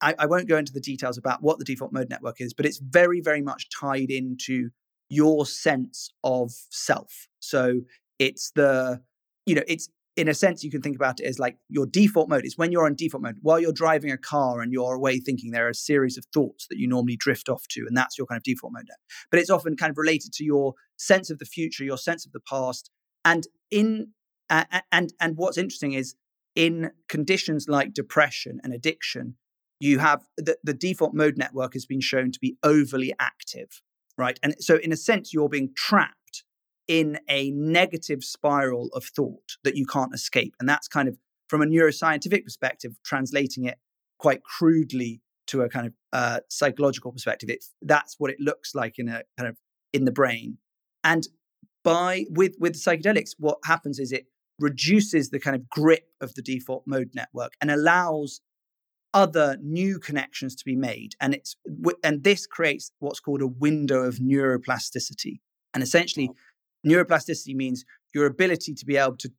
I, 0.00 0.14
I 0.18 0.26
won't 0.26 0.48
go 0.48 0.58
into 0.58 0.72
the 0.72 0.80
details 0.80 1.16
about 1.16 1.42
what 1.42 1.58
the 1.58 1.64
default 1.64 1.92
mode 1.92 2.10
network 2.10 2.40
is, 2.40 2.52
but 2.52 2.66
it's 2.66 2.78
very, 2.78 3.20
very 3.20 3.42
much 3.42 3.68
tied 3.70 4.10
into 4.10 4.70
your 5.08 5.46
sense 5.46 6.10
of 6.24 6.52
self. 6.70 7.28
So 7.40 7.80
it's 8.18 8.50
the, 8.54 9.00
you 9.46 9.54
know, 9.54 9.62
it's 9.66 9.88
in 10.16 10.28
a 10.28 10.34
sense, 10.34 10.64
you 10.64 10.70
can 10.70 10.80
think 10.80 10.96
about 10.96 11.20
it 11.20 11.24
as 11.24 11.38
like 11.38 11.58
your 11.68 11.86
default 11.86 12.28
mode. 12.28 12.44
It's 12.44 12.56
when 12.56 12.72
you're 12.72 12.86
on 12.86 12.94
default 12.94 13.22
mode. 13.22 13.36
While 13.42 13.60
you're 13.60 13.72
driving 13.72 14.10
a 14.10 14.16
car 14.16 14.60
and 14.62 14.72
you're 14.72 14.94
away 14.94 15.18
thinking, 15.18 15.50
there 15.50 15.66
are 15.66 15.70
a 15.70 15.74
series 15.74 16.16
of 16.16 16.24
thoughts 16.32 16.66
that 16.70 16.78
you 16.78 16.88
normally 16.88 17.16
drift 17.16 17.48
off 17.48 17.66
to, 17.70 17.84
and 17.86 17.96
that's 17.96 18.16
your 18.16 18.26
kind 18.26 18.38
of 18.38 18.42
default 18.42 18.72
mode. 18.72 18.88
But 19.30 19.40
it's 19.40 19.50
often 19.50 19.76
kind 19.76 19.90
of 19.90 19.98
related 19.98 20.32
to 20.34 20.44
your 20.44 20.74
sense 20.96 21.30
of 21.30 21.38
the 21.38 21.44
future, 21.44 21.84
your 21.84 21.98
sense 21.98 22.24
of 22.24 22.32
the 22.32 22.40
past, 22.40 22.90
and 23.24 23.46
in 23.70 24.12
uh, 24.48 24.64
and 24.90 25.12
and 25.20 25.36
what's 25.36 25.58
interesting 25.58 25.92
is 25.92 26.14
in 26.54 26.90
conditions 27.08 27.66
like 27.68 27.92
depression 27.92 28.58
and 28.64 28.72
addiction, 28.72 29.36
you 29.78 29.98
have 29.98 30.24
the, 30.38 30.56
the 30.64 30.72
default 30.72 31.12
mode 31.14 31.36
network 31.36 31.74
has 31.74 31.84
been 31.84 32.00
shown 32.00 32.32
to 32.32 32.38
be 32.40 32.56
overly 32.62 33.12
active, 33.20 33.82
right? 34.16 34.38
And 34.42 34.54
so, 34.58 34.76
in 34.76 34.92
a 34.92 34.96
sense, 34.96 35.34
you're 35.34 35.50
being 35.50 35.72
trapped 35.76 36.44
in 36.88 37.18
a 37.28 37.50
negative 37.50 38.22
spiral 38.22 38.88
of 38.92 39.04
thought 39.04 39.56
that 39.64 39.76
you 39.76 39.86
can't 39.86 40.14
escape. 40.14 40.54
And 40.60 40.68
that's 40.68 40.88
kind 40.88 41.08
of, 41.08 41.16
from 41.48 41.62
a 41.62 41.66
neuroscientific 41.66 42.44
perspective, 42.44 42.96
translating 43.04 43.64
it 43.64 43.78
quite 44.18 44.42
crudely 44.42 45.20
to 45.48 45.62
a 45.62 45.68
kind 45.68 45.86
of 45.86 45.92
uh, 46.12 46.40
psychological 46.48 47.12
perspective. 47.12 47.50
It's, 47.50 47.72
that's 47.82 48.16
what 48.18 48.30
it 48.30 48.40
looks 48.40 48.74
like 48.74 48.98
in 48.98 49.08
a 49.08 49.22
kind 49.38 49.48
of 49.48 49.56
in 49.92 50.04
the 50.04 50.12
brain. 50.12 50.58
And 51.04 51.26
by 51.84 52.24
with 52.30 52.56
with 52.58 52.74
psychedelics, 52.74 53.30
what 53.38 53.58
happens 53.64 53.98
is 53.98 54.10
it 54.10 54.26
reduces 54.58 55.30
the 55.30 55.38
kind 55.38 55.54
of 55.54 55.68
grip 55.68 56.08
of 56.20 56.34
the 56.34 56.42
default 56.42 56.82
mode 56.86 57.10
network 57.14 57.52
and 57.60 57.70
allows 57.70 58.40
other 59.14 59.56
new 59.62 59.98
connections 59.98 60.54
to 60.54 60.64
be 60.64 60.76
made 60.76 61.14
and 61.20 61.34
it's 61.34 61.56
and 62.02 62.24
this 62.24 62.46
creates 62.46 62.90
what's 62.98 63.20
called 63.20 63.40
a 63.40 63.46
window 63.46 64.02
of 64.02 64.16
neuroplasticity 64.16 65.40
and 65.72 65.82
essentially 65.82 66.30
Neuroplasticity 66.86 67.54
means 67.54 67.84
your 68.14 68.26
ability 68.26 68.74
to 68.74 68.86
be 68.86 68.96
able 68.96 69.16
to 69.18 69.30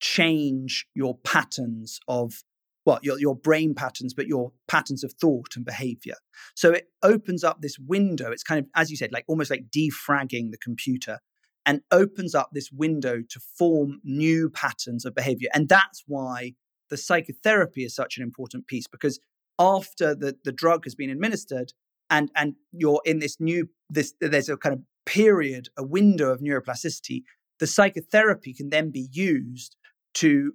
change 0.00 0.86
your 0.94 1.16
patterns 1.18 2.00
of 2.08 2.42
well, 2.86 2.98
your, 3.02 3.20
your 3.20 3.36
brain 3.36 3.74
patterns, 3.74 4.14
but 4.14 4.26
your 4.26 4.52
patterns 4.66 5.04
of 5.04 5.12
thought 5.20 5.54
and 5.54 5.66
behavior. 5.66 6.14
So 6.56 6.72
it 6.72 6.86
opens 7.02 7.44
up 7.44 7.60
this 7.60 7.78
window. 7.78 8.32
It's 8.32 8.42
kind 8.42 8.58
of, 8.58 8.66
as 8.74 8.90
you 8.90 8.96
said, 8.96 9.12
like 9.12 9.24
almost 9.28 9.50
like 9.50 9.66
defragging 9.70 10.50
the 10.50 10.58
computer 10.62 11.18
and 11.66 11.82
opens 11.92 12.34
up 12.34 12.48
this 12.52 12.70
window 12.72 13.20
to 13.28 13.40
form 13.58 14.00
new 14.02 14.48
patterns 14.48 15.04
of 15.04 15.14
behavior. 15.14 15.50
And 15.52 15.68
that's 15.68 16.04
why 16.06 16.54
the 16.88 16.96
psychotherapy 16.96 17.84
is 17.84 17.94
such 17.94 18.16
an 18.16 18.22
important 18.22 18.66
piece 18.66 18.86
because 18.86 19.20
after 19.58 20.14
the, 20.14 20.36
the 20.44 20.52
drug 20.52 20.84
has 20.84 20.94
been 20.94 21.10
administered 21.10 21.72
and 22.08 22.30
and 22.34 22.54
you're 22.72 23.00
in 23.04 23.20
this 23.20 23.36
new 23.38 23.68
this 23.88 24.14
there's 24.20 24.48
a 24.48 24.56
kind 24.56 24.74
of 24.74 24.80
period, 25.10 25.68
a 25.76 25.82
window 25.82 26.30
of 26.30 26.40
neuroplasticity, 26.40 27.24
the 27.58 27.66
psychotherapy 27.66 28.54
can 28.54 28.70
then 28.70 28.90
be 28.90 29.08
used 29.10 29.76
to 30.14 30.52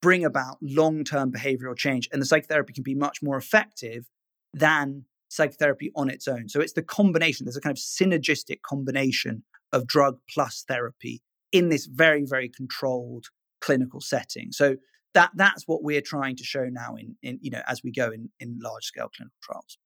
bring 0.00 0.24
about 0.24 0.56
long 0.62 1.04
term 1.04 1.30
behavioral 1.30 1.76
change. 1.76 2.08
And 2.10 2.20
the 2.20 2.26
psychotherapy 2.26 2.72
can 2.72 2.82
be 2.82 2.94
much 2.94 3.18
more 3.22 3.36
effective 3.36 4.06
than 4.54 5.04
psychotherapy 5.28 5.92
on 5.94 6.08
its 6.08 6.26
own. 6.26 6.48
So 6.48 6.60
it's 6.60 6.72
the 6.72 6.82
combination, 6.82 7.44
there's 7.44 7.58
a 7.58 7.60
kind 7.60 7.76
of 7.76 7.82
synergistic 7.82 8.62
combination 8.62 9.44
of 9.70 9.86
drug 9.86 10.18
plus 10.28 10.64
therapy 10.66 11.22
in 11.52 11.68
this 11.68 11.84
very, 11.86 12.24
very 12.24 12.48
controlled 12.48 13.26
clinical 13.60 14.00
setting. 14.00 14.50
So 14.50 14.76
that 15.12 15.30
that's 15.34 15.64
what 15.68 15.82
we're 15.82 16.00
trying 16.00 16.36
to 16.36 16.44
show 16.44 16.64
now 16.70 16.94
in, 16.96 17.16
in 17.22 17.38
you 17.42 17.50
know 17.50 17.62
as 17.66 17.82
we 17.82 17.92
go 17.92 18.10
in, 18.10 18.30
in 18.40 18.58
large 18.62 18.84
scale 18.84 19.10
clinical 19.14 19.36
trials. 19.42 19.76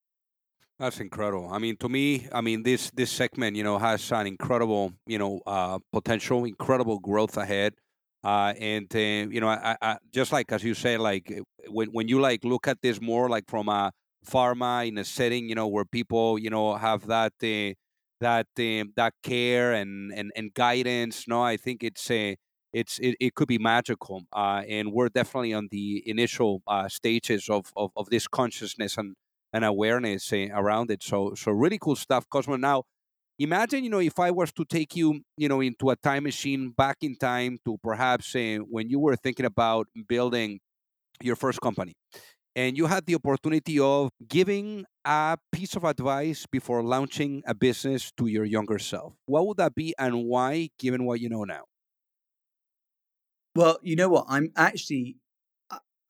That's 0.78 0.98
incredible. 1.00 1.48
I 1.52 1.58
mean, 1.58 1.76
to 1.78 1.88
me, 1.88 2.26
I 2.32 2.40
mean 2.40 2.62
this 2.64 2.90
this 2.90 3.10
segment, 3.12 3.56
you 3.56 3.62
know, 3.62 3.78
has 3.78 4.10
an 4.12 4.26
incredible, 4.26 4.92
you 5.06 5.18
know, 5.18 5.40
uh, 5.46 5.78
potential, 5.92 6.44
incredible 6.44 6.98
growth 6.98 7.36
ahead. 7.36 7.74
Uh, 8.24 8.54
and 8.58 8.88
uh, 8.94 8.98
you 8.98 9.40
know, 9.40 9.48
I, 9.48 9.76
I, 9.80 9.98
just 10.12 10.32
like 10.32 10.50
as 10.50 10.64
you 10.64 10.74
say, 10.74 10.96
like 10.96 11.32
when 11.68 11.88
when 11.92 12.08
you 12.08 12.20
like 12.20 12.44
look 12.44 12.66
at 12.66 12.78
this 12.82 13.00
more 13.00 13.28
like 13.28 13.44
from 13.48 13.68
a 13.68 13.92
pharma 14.26 14.88
in 14.88 14.98
a 14.98 15.04
setting, 15.04 15.48
you 15.48 15.54
know, 15.54 15.68
where 15.68 15.84
people 15.84 16.38
you 16.40 16.50
know 16.50 16.74
have 16.74 17.06
that 17.06 17.32
uh, 17.42 17.72
that 18.20 18.46
uh, 18.58 18.84
that 18.96 19.14
care 19.22 19.72
and, 19.72 20.12
and 20.12 20.32
and 20.36 20.52
guidance. 20.54 21.28
No, 21.28 21.42
I 21.42 21.56
think 21.56 21.84
it's 21.84 22.10
a 22.10 22.36
it's 22.72 22.98
it, 22.98 23.16
it 23.20 23.34
could 23.34 23.46
be 23.48 23.58
magical, 23.58 24.22
uh, 24.32 24.62
and 24.68 24.92
we're 24.92 25.08
definitely 25.08 25.54
on 25.54 25.68
the 25.70 26.02
initial 26.08 26.62
uh, 26.66 26.88
stages 26.88 27.48
of, 27.48 27.72
of 27.76 27.90
of 27.96 28.08
this 28.10 28.26
consciousness 28.26 28.96
and 28.98 29.14
and 29.54 29.64
awareness 29.64 30.32
uh, 30.34 30.48
around 30.54 30.90
it. 30.92 31.02
So 31.04 31.34
so 31.36 31.52
really 31.52 31.78
cool 31.80 31.96
stuff, 31.96 32.26
Cosmo. 32.30 32.56
Now 32.56 32.84
imagine 33.38 33.84
you 33.84 33.90
know 33.90 34.00
if 34.00 34.18
i 34.18 34.30
was 34.30 34.52
to 34.52 34.64
take 34.64 34.96
you 34.96 35.20
you 35.36 35.48
know 35.48 35.60
into 35.60 35.90
a 35.90 35.96
time 35.96 36.24
machine 36.24 36.70
back 36.70 36.96
in 37.02 37.16
time 37.16 37.58
to 37.64 37.76
perhaps 37.82 38.34
uh, 38.36 38.58
when 38.70 38.88
you 38.90 38.98
were 38.98 39.16
thinking 39.16 39.46
about 39.46 39.86
building 40.08 40.60
your 41.22 41.36
first 41.36 41.60
company 41.60 41.94
and 42.56 42.76
you 42.76 42.86
had 42.86 43.06
the 43.06 43.14
opportunity 43.14 43.78
of 43.80 44.10
giving 44.28 44.84
a 45.04 45.36
piece 45.52 45.76
of 45.76 45.84
advice 45.84 46.46
before 46.50 46.82
launching 46.82 47.42
a 47.46 47.54
business 47.54 48.12
to 48.16 48.26
your 48.26 48.44
younger 48.44 48.78
self 48.78 49.14
what 49.26 49.46
would 49.46 49.58
that 49.58 49.74
be 49.74 49.94
and 49.98 50.24
why 50.26 50.68
given 50.78 51.04
what 51.04 51.20
you 51.20 51.28
know 51.28 51.44
now 51.44 51.64
well 53.54 53.78
you 53.82 53.96
know 53.96 54.08
what 54.08 54.24
i'm 54.28 54.50
actually 54.56 55.16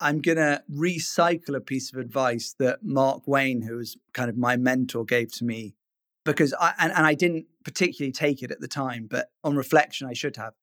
i'm 0.00 0.20
going 0.20 0.36
to 0.36 0.62
recycle 0.70 1.56
a 1.56 1.60
piece 1.60 1.92
of 1.92 1.98
advice 1.98 2.54
that 2.58 2.80
mark 2.82 3.26
wayne 3.26 3.62
who 3.62 3.76
was 3.76 3.96
kind 4.12 4.28
of 4.28 4.36
my 4.36 4.56
mentor 4.56 5.04
gave 5.04 5.32
to 5.32 5.44
me 5.44 5.74
because 6.24 6.54
I 6.58 6.72
and, 6.78 6.92
and 6.92 7.06
I 7.06 7.14
didn't 7.14 7.46
particularly 7.64 8.12
take 8.12 8.42
it 8.42 8.50
at 8.50 8.60
the 8.60 8.68
time, 8.68 9.06
but 9.10 9.30
on 9.42 9.56
reflection, 9.56 10.08
I 10.08 10.14
should 10.14 10.36
have. 10.36 10.54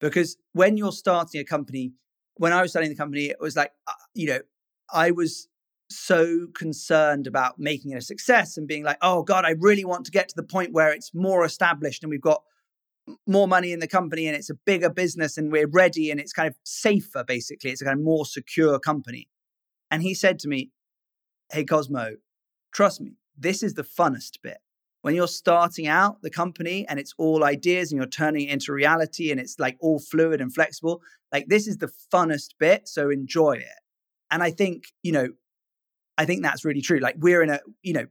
Because 0.00 0.36
when 0.52 0.76
you're 0.76 0.92
starting 0.92 1.40
a 1.40 1.44
company, 1.44 1.92
when 2.36 2.52
I 2.52 2.62
was 2.62 2.70
starting 2.70 2.90
the 2.90 2.96
company, 2.96 3.26
it 3.26 3.40
was 3.40 3.56
like, 3.56 3.72
uh, 3.86 3.92
you 4.14 4.28
know, 4.28 4.40
I 4.92 5.10
was 5.10 5.48
so 5.90 6.46
concerned 6.54 7.26
about 7.26 7.58
making 7.58 7.92
it 7.92 7.96
a 7.96 8.00
success 8.00 8.56
and 8.56 8.68
being 8.68 8.84
like, 8.84 8.98
oh 9.02 9.22
God, 9.22 9.44
I 9.44 9.54
really 9.58 9.84
want 9.84 10.04
to 10.06 10.12
get 10.12 10.28
to 10.28 10.36
the 10.36 10.42
point 10.42 10.72
where 10.72 10.92
it's 10.92 11.12
more 11.14 11.44
established 11.44 12.02
and 12.04 12.10
we've 12.10 12.20
got 12.20 12.42
more 13.26 13.48
money 13.48 13.72
in 13.72 13.80
the 13.80 13.88
company 13.88 14.26
and 14.26 14.36
it's 14.36 14.50
a 14.50 14.54
bigger 14.54 14.90
business 14.90 15.36
and 15.36 15.52
we're 15.52 15.68
ready 15.68 16.10
and 16.10 16.20
it's 16.20 16.32
kind 16.32 16.48
of 16.48 16.56
safer, 16.64 17.24
basically. 17.24 17.70
It's 17.70 17.82
a 17.82 17.84
kind 17.84 17.98
of 17.98 18.04
more 18.04 18.26
secure 18.26 18.78
company. 18.78 19.28
And 19.90 20.02
he 20.02 20.14
said 20.14 20.38
to 20.40 20.48
me, 20.48 20.70
Hey, 21.50 21.64
Cosmo, 21.64 22.16
trust 22.72 23.00
me, 23.00 23.16
this 23.36 23.62
is 23.62 23.74
the 23.74 23.82
funnest 23.82 24.42
bit 24.42 24.58
when 25.02 25.14
you're 25.14 25.28
starting 25.28 25.86
out 25.86 26.20
the 26.22 26.30
company 26.30 26.86
and 26.88 26.98
it's 26.98 27.14
all 27.18 27.44
ideas 27.44 27.90
and 27.90 27.98
you're 27.98 28.06
turning 28.06 28.48
it 28.48 28.52
into 28.52 28.72
reality 28.72 29.30
and 29.30 29.40
it's 29.40 29.58
like 29.58 29.76
all 29.80 29.98
fluid 29.98 30.40
and 30.40 30.52
flexible, 30.52 31.00
like 31.32 31.46
this 31.48 31.66
is 31.66 31.78
the 31.78 31.90
funnest 32.12 32.54
bit. 32.58 32.88
So 32.88 33.10
enjoy 33.10 33.52
it. 33.52 33.80
And 34.30 34.42
I 34.42 34.50
think, 34.50 34.84
you 35.02 35.12
know, 35.12 35.28
I 36.18 36.24
think 36.24 36.42
that's 36.42 36.64
really 36.64 36.82
true. 36.82 36.98
Like 36.98 37.14
we're 37.18 37.42
in 37.42 37.50
a, 37.50 37.60
you 37.82 37.92
know, 37.92 38.06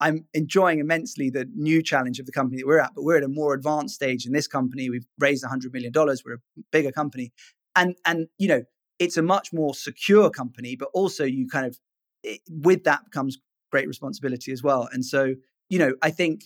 I'm 0.00 0.26
enjoying 0.32 0.78
immensely 0.78 1.30
the 1.30 1.48
new 1.54 1.82
challenge 1.82 2.18
of 2.18 2.26
the 2.26 2.32
company 2.32 2.58
that 2.58 2.66
we're 2.66 2.78
at, 2.78 2.92
but 2.94 3.02
we're 3.02 3.18
at 3.18 3.24
a 3.24 3.28
more 3.28 3.54
advanced 3.54 3.94
stage 3.94 4.26
in 4.26 4.32
this 4.32 4.46
company. 4.46 4.90
We've 4.90 5.06
raised 5.18 5.44
$100 5.44 5.72
million. 5.72 5.92
We're 5.94 6.34
a 6.34 6.62
bigger 6.70 6.92
company. 6.92 7.32
And, 7.74 7.96
and, 8.04 8.28
you 8.38 8.48
know, 8.48 8.62
it's 8.98 9.16
a 9.16 9.22
much 9.22 9.52
more 9.52 9.74
secure 9.74 10.30
company, 10.30 10.76
but 10.76 10.88
also 10.94 11.24
you 11.24 11.48
kind 11.48 11.66
of, 11.66 11.78
it, 12.22 12.40
with 12.48 12.84
that 12.84 13.02
comes 13.12 13.38
great 13.70 13.86
responsibility 13.86 14.52
as 14.52 14.62
well. 14.62 14.88
And 14.92 15.04
so, 15.04 15.34
you 15.68 15.78
know, 15.78 15.94
I 16.02 16.10
think 16.10 16.44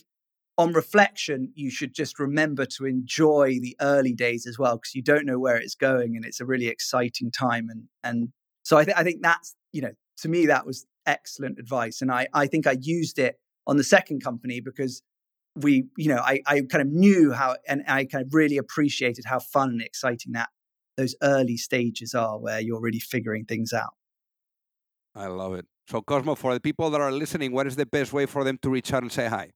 on 0.57 0.73
reflection, 0.73 1.51
you 1.55 1.71
should 1.71 1.93
just 1.93 2.19
remember 2.19 2.65
to 2.65 2.85
enjoy 2.85 3.57
the 3.59 3.75
early 3.81 4.13
days 4.13 4.45
as 4.45 4.59
well, 4.59 4.77
because 4.77 4.93
you 4.93 5.01
don't 5.01 5.25
know 5.25 5.39
where 5.39 5.57
it's 5.57 5.75
going, 5.75 6.15
and 6.15 6.25
it's 6.25 6.39
a 6.39 6.45
really 6.45 6.67
exciting 6.67 7.31
time. 7.31 7.69
And 7.69 7.83
and 8.03 8.29
so 8.63 8.77
I 8.77 8.83
think 8.83 8.97
I 8.97 9.03
think 9.03 9.21
that's 9.21 9.55
you 9.71 9.81
know, 9.81 9.93
to 10.17 10.29
me 10.29 10.45
that 10.47 10.65
was 10.65 10.85
excellent 11.05 11.57
advice, 11.57 12.01
and 12.01 12.11
I 12.11 12.27
I 12.33 12.47
think 12.47 12.67
I 12.67 12.77
used 12.79 13.17
it 13.17 13.37
on 13.67 13.77
the 13.77 13.83
second 13.83 14.23
company 14.23 14.59
because 14.59 15.01
we 15.55 15.85
you 15.97 16.09
know 16.09 16.17
I 16.17 16.41
I 16.47 16.61
kind 16.61 16.81
of 16.81 16.87
knew 16.87 17.31
how 17.31 17.55
and 17.67 17.83
I 17.87 18.05
kind 18.05 18.25
of 18.25 18.33
really 18.33 18.57
appreciated 18.57 19.25
how 19.25 19.39
fun 19.39 19.69
and 19.69 19.81
exciting 19.81 20.33
that 20.33 20.49
those 20.97 21.15
early 21.21 21.57
stages 21.57 22.13
are 22.13 22.37
where 22.39 22.59
you're 22.59 22.81
really 22.81 22.99
figuring 22.99 23.45
things 23.45 23.73
out. 23.73 23.93
I 25.15 25.27
love 25.27 25.53
it. 25.53 25.65
So, 25.87 26.01
Cosmo, 26.01 26.35
for 26.35 26.53
the 26.53 26.59
people 26.59 26.89
that 26.91 27.01
are 27.01 27.11
listening, 27.11 27.51
what 27.51 27.67
is 27.67 27.75
the 27.75 27.85
best 27.85 28.13
way 28.13 28.25
for 28.25 28.43
them 28.43 28.57
to 28.61 28.69
reach 28.69 28.93
out 28.93 29.03
and 29.03 29.11
say 29.11 29.27
hi? 29.27 29.51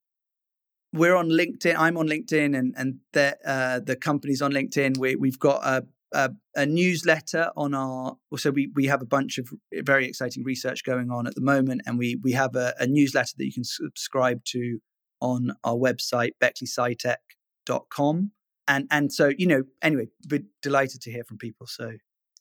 We're 0.93 1.15
on 1.15 1.29
LinkedIn. 1.29 1.75
I'm 1.77 1.97
on 1.97 2.07
LinkedIn, 2.07 2.57
and 2.57 2.73
and 2.77 2.99
the 3.13 3.37
uh, 3.45 3.79
the 3.79 3.95
company's 3.95 4.41
on 4.41 4.51
LinkedIn. 4.51 4.97
We 4.97 5.15
we've 5.15 5.39
got 5.39 5.61
a, 5.63 5.85
a, 6.13 6.31
a 6.55 6.65
newsletter 6.65 7.51
on 7.55 7.73
our. 7.73 8.17
So 8.37 8.51
we 8.51 8.71
we 8.75 8.85
have 8.85 9.01
a 9.01 9.05
bunch 9.05 9.37
of 9.37 9.49
very 9.73 10.05
exciting 10.05 10.43
research 10.43 10.83
going 10.83 11.11
on 11.11 11.27
at 11.27 11.35
the 11.35 11.41
moment, 11.41 11.81
and 11.85 11.97
we 11.97 12.17
we 12.23 12.31
have 12.33 12.55
a, 12.55 12.73
a 12.79 12.87
newsletter 12.87 13.33
that 13.37 13.45
you 13.45 13.53
can 13.53 13.63
subscribe 13.63 14.43
to 14.45 14.79
on 15.19 15.53
our 15.63 15.75
website 15.75 16.31
beckleypsytech.com. 16.41 18.31
And 18.69 18.87
and 18.91 19.11
so 19.11 19.31
you 19.37 19.47
know 19.47 19.63
anyway, 19.81 20.07
we're 20.29 20.43
delighted 20.61 21.01
to 21.01 21.11
hear 21.11 21.23
from 21.23 21.37
people. 21.37 21.67
So 21.67 21.93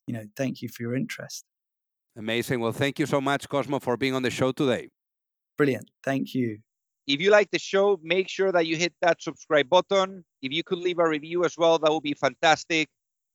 you 0.07 0.15
know, 0.15 0.25
thank 0.37 0.63
you 0.63 0.69
for 0.69 0.83
your 0.83 0.95
interest. 0.95 1.45
Amazing. 2.17 2.61
Well, 2.61 2.73
thank 2.73 2.99
you 2.99 3.07
so 3.07 3.21
much, 3.21 3.49
Cosmo, 3.49 3.79
for 3.79 3.97
being 3.97 4.15
on 4.15 4.23
the 4.23 4.31
show 4.31 4.53
today. 4.53 4.89
Brilliant. 5.59 5.91
Thank 6.05 6.35
you. 6.35 6.59
If 7.07 7.21
you 7.21 7.31
like 7.31 7.51
the 7.51 7.59
show, 7.59 8.01
make 8.03 8.29
sure 8.29 8.51
that 8.51 8.67
you 8.67 8.77
hit 8.77 8.93
that 9.01 9.23
subscribe 9.23 9.69
button. 9.69 10.25
If 10.43 10.53
you 10.53 10.65
could 10.65 10.79
leave 10.79 10.99
a 10.99 11.09
review 11.09 11.45
as 11.45 11.57
well, 11.57 11.79
that 11.79 11.93
would 11.93 12.03
be 12.03 12.15
fantastic. 12.15 12.89